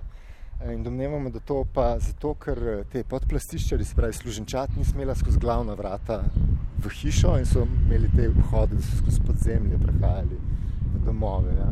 In 0.69 0.83
domnevamo, 0.83 1.29
da 1.33 1.39
to 1.39 1.63
pa 1.73 1.95
zato, 1.99 2.35
ker 2.37 2.59
te 2.91 3.01
podplastiščari, 3.09 3.85
se 3.85 3.95
pravi 3.97 4.13
služenčat, 4.13 4.75
ni 4.77 4.85
smela 4.85 5.15
skozi 5.17 5.41
glavna 5.41 5.73
vrata 5.73 6.19
v 6.83 6.91
hišo 6.99 7.33
in 7.41 7.49
so 7.49 7.65
imeli 7.65 8.11
te 8.13 8.27
vhode, 8.29 8.77
da 8.77 8.85
so 8.85 8.99
skozi 8.99 9.23
podzemlje 9.25 9.79
prehajali 9.81 10.37
v 10.37 11.01
domove. 11.05 11.55
Ja. 11.57 11.71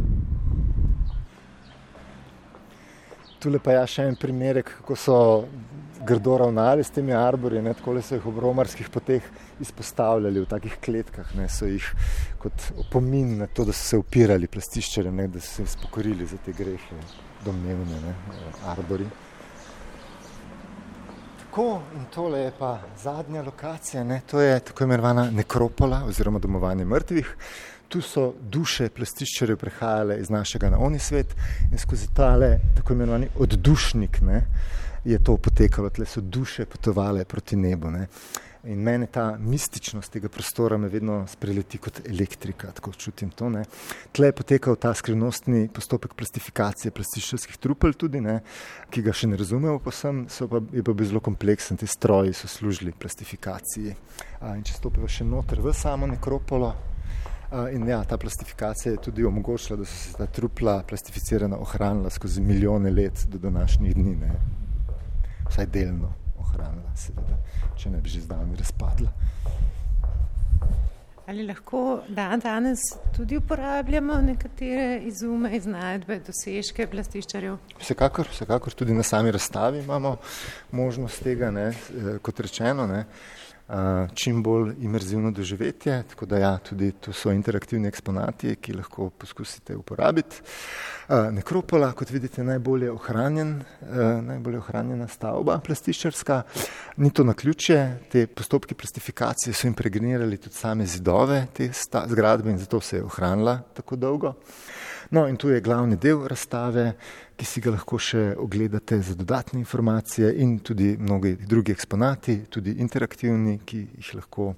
Tule 3.40 3.62
pa 3.62 3.78
ja 3.78 3.86
še 3.86 4.10
en 4.10 4.18
primerek, 4.18 4.74
kako 4.80 4.98
so 4.98 5.20
grdo 6.06 6.38
ravnali 6.38 6.84
s 6.84 6.90
temi 6.90 7.14
arbori, 7.14 7.62
ne, 7.62 7.74
tako 7.74 8.02
so 8.02 8.16
jih 8.16 8.26
ob 8.26 8.40
romarskih 8.40 8.90
poteh 8.90 9.24
izpostavljali 9.60 10.40
v 10.40 10.48
takih 10.50 10.78
kletkah, 10.82 11.34
ne, 11.36 11.48
so 11.50 11.68
jih 11.68 11.86
kot 12.40 12.72
opomin 12.86 13.38
na 13.38 13.48
to, 13.48 13.66
da 13.66 13.74
so 13.74 13.84
se 13.92 13.98
upirali 13.98 14.48
plastiščarjem, 14.48 15.26
da 15.32 15.40
so 15.40 15.56
se 15.60 15.66
spokorili 15.76 16.26
za 16.26 16.38
te 16.46 16.54
grehe, 16.56 17.02
domnevne 17.46 18.00
ne, 18.06 18.14
arbori. 18.72 19.08
Tako 21.44 21.82
in 21.98 22.06
tole 22.14 22.40
je 22.40 22.52
pa 22.60 22.78
zadnja 23.04 23.44
lokacija, 23.44 24.04
ne, 24.04 24.22
to 24.30 24.42
je 24.42 24.60
tako 24.60 24.84
imenovana 24.84 25.30
nekropola 25.32 26.04
oziroma 26.08 26.40
domovanje 26.40 26.86
mrtvih. 26.86 27.36
Tu 27.90 28.02
so 28.06 28.34
duše 28.40 28.92
plastiščarjev 28.94 29.58
prehajale 29.58 30.20
iz 30.22 30.30
našega 30.30 30.70
na 30.70 30.78
oni 30.78 31.00
svet 31.00 31.34
in 31.72 31.78
skozi 31.82 32.08
tale 32.14 32.60
tako 32.78 32.94
imenovani 32.94 33.32
oddušnik, 33.40 34.22
ne, 34.22 34.44
je 35.04 35.24
to 35.24 35.38
potekalo, 35.38 35.90
tle 35.90 36.06
so 36.06 36.22
duše 36.22 36.66
potovale 36.66 37.26
proti 37.26 37.56
nebu. 37.56 37.92
Ne. 37.92 38.08
In 38.64 38.82
meni 38.84 39.08
ta 39.08 39.38
mističnost 39.40 40.12
tega 40.12 40.28
prostora 40.30 40.78
me 40.78 40.90
vedno 40.92 41.22
spreleti 41.28 41.78
kot 41.78 42.02
elektrika, 42.08 42.72
tako 42.76 42.92
čutim 42.92 43.30
to. 43.30 43.48
Ne. 43.50 43.64
Tle 44.12 44.28
je 44.28 44.36
potekal 44.36 44.76
ta 44.76 44.92
skrivnostni 44.94 45.70
postopek 45.74 46.14
plastifikacije 46.14 46.92
plastičnih 46.92 47.58
trupel, 47.58 47.94
tudi, 47.94 48.20
ne, 48.22 48.42
ki 48.92 49.06
ga 49.06 49.16
še 49.16 49.32
ne 49.32 49.40
razumemo, 49.40 49.80
posem, 49.80 50.26
pa, 50.28 50.62
je 50.76 50.84
pa 50.84 50.94
bil 50.94 51.08
zelo 51.08 51.24
kompleksen, 51.24 51.80
ti 51.80 51.88
stroji 51.88 52.36
so 52.36 52.52
služili 52.52 52.92
plastifikaciji. 52.92 53.96
In 54.52 54.68
če 54.68 54.76
stopimo 54.76 55.08
še 55.08 55.24
noter 55.24 55.64
v 55.64 55.74
samo 55.74 56.12
nekropolo. 56.12 56.76
In 57.74 57.88
ja, 57.88 58.04
ta 58.06 58.20
plastifikacija 58.20 58.92
je 58.92 59.06
tudi 59.08 59.24
omogočila, 59.26 59.80
da 59.80 59.88
so 59.88 59.96
se 60.04 60.18
ta 60.20 60.28
trupla 60.28 60.82
plastificirana 60.84 61.58
ohranila 61.58 62.12
skozi 62.12 62.44
milijone 62.44 62.92
let 62.92 63.24
do 63.32 63.40
današnjih 63.40 63.96
dni. 63.96 64.16
Ne 64.20 64.68
vsaj 65.50 65.66
delno 65.74 66.14
ohranila, 66.40 66.96
seveda, 66.96 67.38
če 67.78 67.90
ne 67.94 68.02
bi 68.02 68.10
že 68.10 68.24
zdavni 68.26 68.58
razpadla. 68.60 69.12
Ali 71.30 71.44
lahko 71.46 72.02
dan 72.10 72.42
danes 72.42 72.80
tudi 73.14 73.38
uporabljamo 73.38 74.16
nekatere 74.26 75.02
izume, 75.06 75.52
iznajdbe, 75.60 76.24
dosežke 76.26 76.88
plastiščarjev? 76.90 77.60
Vsekakor, 77.78 78.32
vsekakor 78.34 78.74
tudi 78.74 78.96
na 78.98 79.06
sami 79.06 79.30
razstavi 79.32 79.84
imamo 79.84 80.16
možnost 80.72 81.22
tega, 81.22 81.52
ne, 81.54 81.68
kot 82.26 82.40
rečeno. 82.40 82.88
Ne. 82.90 83.04
Čim 84.14 84.44
bolj 84.44 84.74
imerzivno 84.82 85.32
doživetje. 85.32 86.04
Tako 86.10 86.26
da 86.26 86.38
ja, 86.38 86.58
tudi 86.58 86.92
tu 86.92 87.14
so 87.14 87.32
interaktivni 87.32 87.88
eksponati, 87.88 88.56
ki 88.56 88.74
lahko 88.74 89.10
poskusite 89.10 89.76
uporabiti. 89.76 90.42
Nekropola, 91.10 91.92
kot 91.98 92.12
vidite, 92.12 92.44
najbolje 92.44 92.92
ohranjen, 92.92 93.56
najbolje 94.22 94.58
ohranjena 94.58 95.08
stavba 95.08 95.60
plastiščarska. 95.66 96.42
Ni 96.98 97.12
to 97.14 97.24
na 97.24 97.34
ključje, 97.34 97.80
te 98.12 98.28
postopki 98.28 98.76
plastifikacije 98.76 99.54
so 99.54 99.68
impregnirali 99.68 100.38
tudi 100.38 100.56
same 100.56 100.86
zidove 100.86 101.46
te 101.54 101.72
zgradbe 102.08 102.52
in 102.52 102.58
zato 102.58 102.82
se 102.82 102.98
je 102.98 103.04
ohranila 103.04 103.60
tako 103.74 103.96
dolgo. 103.96 104.34
No, 105.10 105.28
in 105.28 105.38
tu 105.38 105.50
je 105.50 105.62
glavni 105.62 105.96
del 105.98 106.28
razstave, 106.28 106.92
ki 107.40 107.46
si 107.48 107.62
ga 107.64 107.72
lahko 107.72 107.96
še 107.96 108.34
ogledate 108.36 108.98
za 109.00 109.14
dodatne 109.16 109.62
informacije 109.64 110.34
in 110.44 110.58
tudi 110.60 110.98
mnogi 111.00 111.38
drugi 111.40 111.72
eksponati, 111.72 112.42
tudi 112.52 112.74
interaktivni, 112.84 113.62
ki 113.64 113.80
jih 113.96 114.10
lahko 114.18 114.50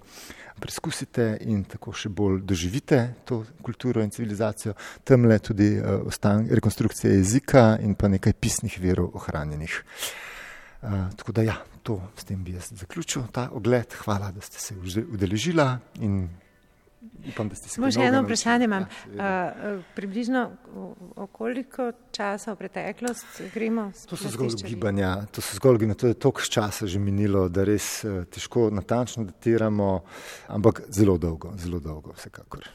preskusite 0.62 1.28
in 1.46 1.62
tako 1.70 1.94
še 1.94 2.10
bolj 2.10 2.42
doživite 2.46 3.00
to 3.26 3.44
kulturo 3.62 4.02
in 4.02 4.10
civilizacijo. 4.14 4.74
Tam 5.06 5.30
le 5.30 5.38
tudi 5.40 5.76
uh, 5.78 6.10
rekonstrukcija 6.50 7.14
jezika 7.14 7.78
in 7.86 7.94
pa 7.94 8.10
nekaj 8.10 8.34
pisnih 8.34 8.80
verov 8.82 9.14
ohranjenih. 9.22 9.78
Uh, 10.82 11.10
tako 11.18 11.38
da 11.38 11.46
ja, 11.46 11.58
to 11.86 12.02
s 12.18 12.26
tem 12.26 12.42
bi 12.44 12.58
jaz 12.58 12.74
zaključil 12.82 13.30
ta 13.32 13.50
ogled. 13.54 13.94
Hvala, 14.02 14.32
da 14.34 14.42
ste 14.42 14.58
se 14.58 14.76
udeležila 15.06 15.78
in 16.02 16.24
Upam, 17.30 17.50
da 17.50 17.56
ste 17.56 17.70
se 17.70 17.76
Samo 17.76 17.90
še 17.92 18.04
eno 18.06 18.22
vprašanje 18.22 18.66
imam. 18.66 18.86
Ja, 19.16 19.30
uh, 19.50 19.84
približno 19.96 20.44
koliko 21.32 21.92
časa 22.14 22.54
v 22.54 22.60
preteklost 22.62 23.42
gremo? 23.54 23.90
To 24.10 24.18
so 24.18 24.30
zgolj 24.30 24.62
gibanja, 24.66 25.14
to 25.34 25.42
so 25.42 25.58
zgolj 25.58 25.82
gibanja, 25.82 25.98
to 25.98 26.12
je 26.12 26.18
toliko 26.18 26.46
časa 26.46 26.90
že 26.90 27.02
minilo, 27.02 27.48
da 27.50 27.66
res 27.66 28.04
uh, 28.06 28.22
težko 28.30 28.70
natančno 28.74 29.26
datiramo, 29.30 29.90
ampak 30.54 30.86
zelo 30.94 31.18
dolgo, 31.18 31.56
zelo 31.58 31.82
dolgo 31.82 32.14
vsekakor. 32.18 32.70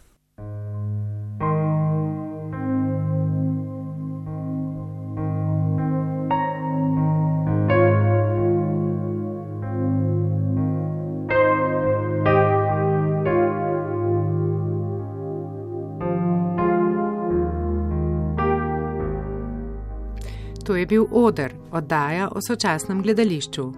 Je 20.87 20.88
bil 20.88 21.07
Oder, 21.11 21.53
oddaja 21.72 22.29
o 22.29 22.40
sočasnem 22.40 23.03
gledališču. 23.03 23.72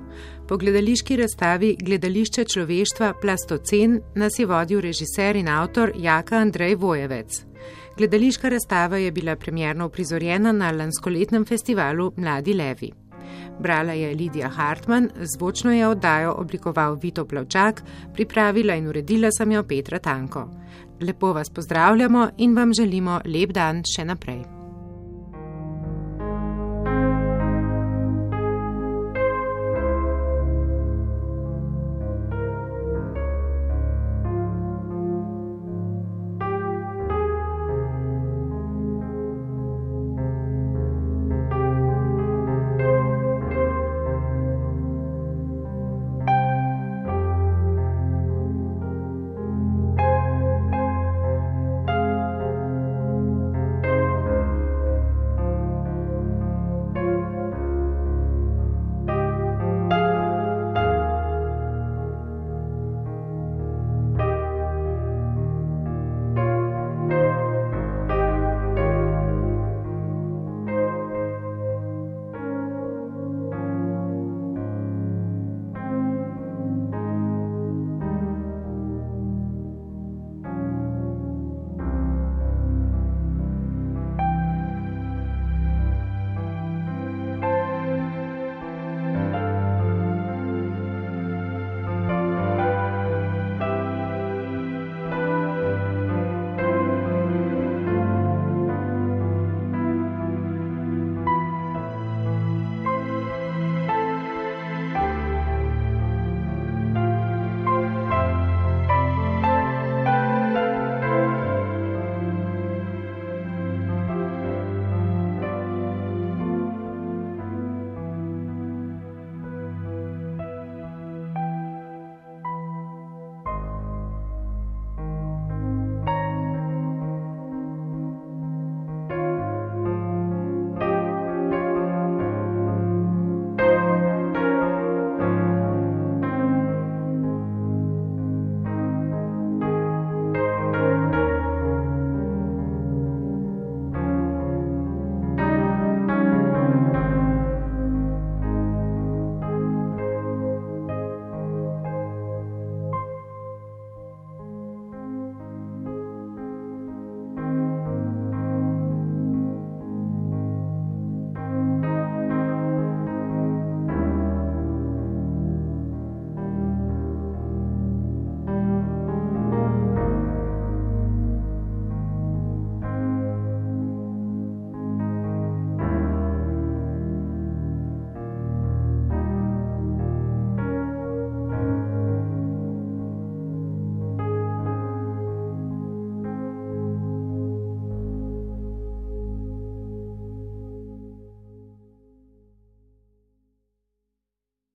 Po 0.49 0.57
gledališki 0.57 1.16
razstavi 1.16 1.77
Gledališče 1.81 2.44
človeštva 2.44 3.12
Plastocen 3.21 4.01
nas 4.14 4.38
je 4.38 4.47
vodil 4.47 4.81
režiser 4.81 5.37
in 5.37 5.49
avtor 5.49 5.92
Jaka 5.97 6.37
Andrej 6.37 6.75
Vojevec. 6.75 7.44
Gledališka 7.97 8.49
razstava 8.49 8.97
je 8.97 9.12
bila 9.12 9.37
premjerno 9.37 9.87
uprizorjena 9.87 10.53
na 10.53 10.71
lanskoletnem 10.71 11.44
festivalu 11.44 12.12
Mladi 12.16 12.55
Levi. 12.55 12.92
Brala 13.61 13.92
je 13.92 14.14
Lidija 14.14 14.49
Hartmann, 14.49 15.09
zvočno 15.23 15.73
je 15.73 15.88
oddajo 15.88 16.33
oblikoval 16.33 16.99
Vito 17.03 17.25
Plavčak, 17.25 17.83
pripravila 18.14 18.75
in 18.75 18.87
uredila 18.87 19.33
sem 19.33 19.53
jo 19.53 19.62
Petra 19.62 19.99
Tanko. 19.99 20.49
Lepo 21.01 21.33
vas 21.33 21.51
pozdravljamo 21.51 22.29
in 22.37 22.55
vam 22.57 22.73
želimo 22.75 23.21
lep 23.25 23.53
dan 23.53 23.83
še 23.97 24.05
naprej. 24.05 24.58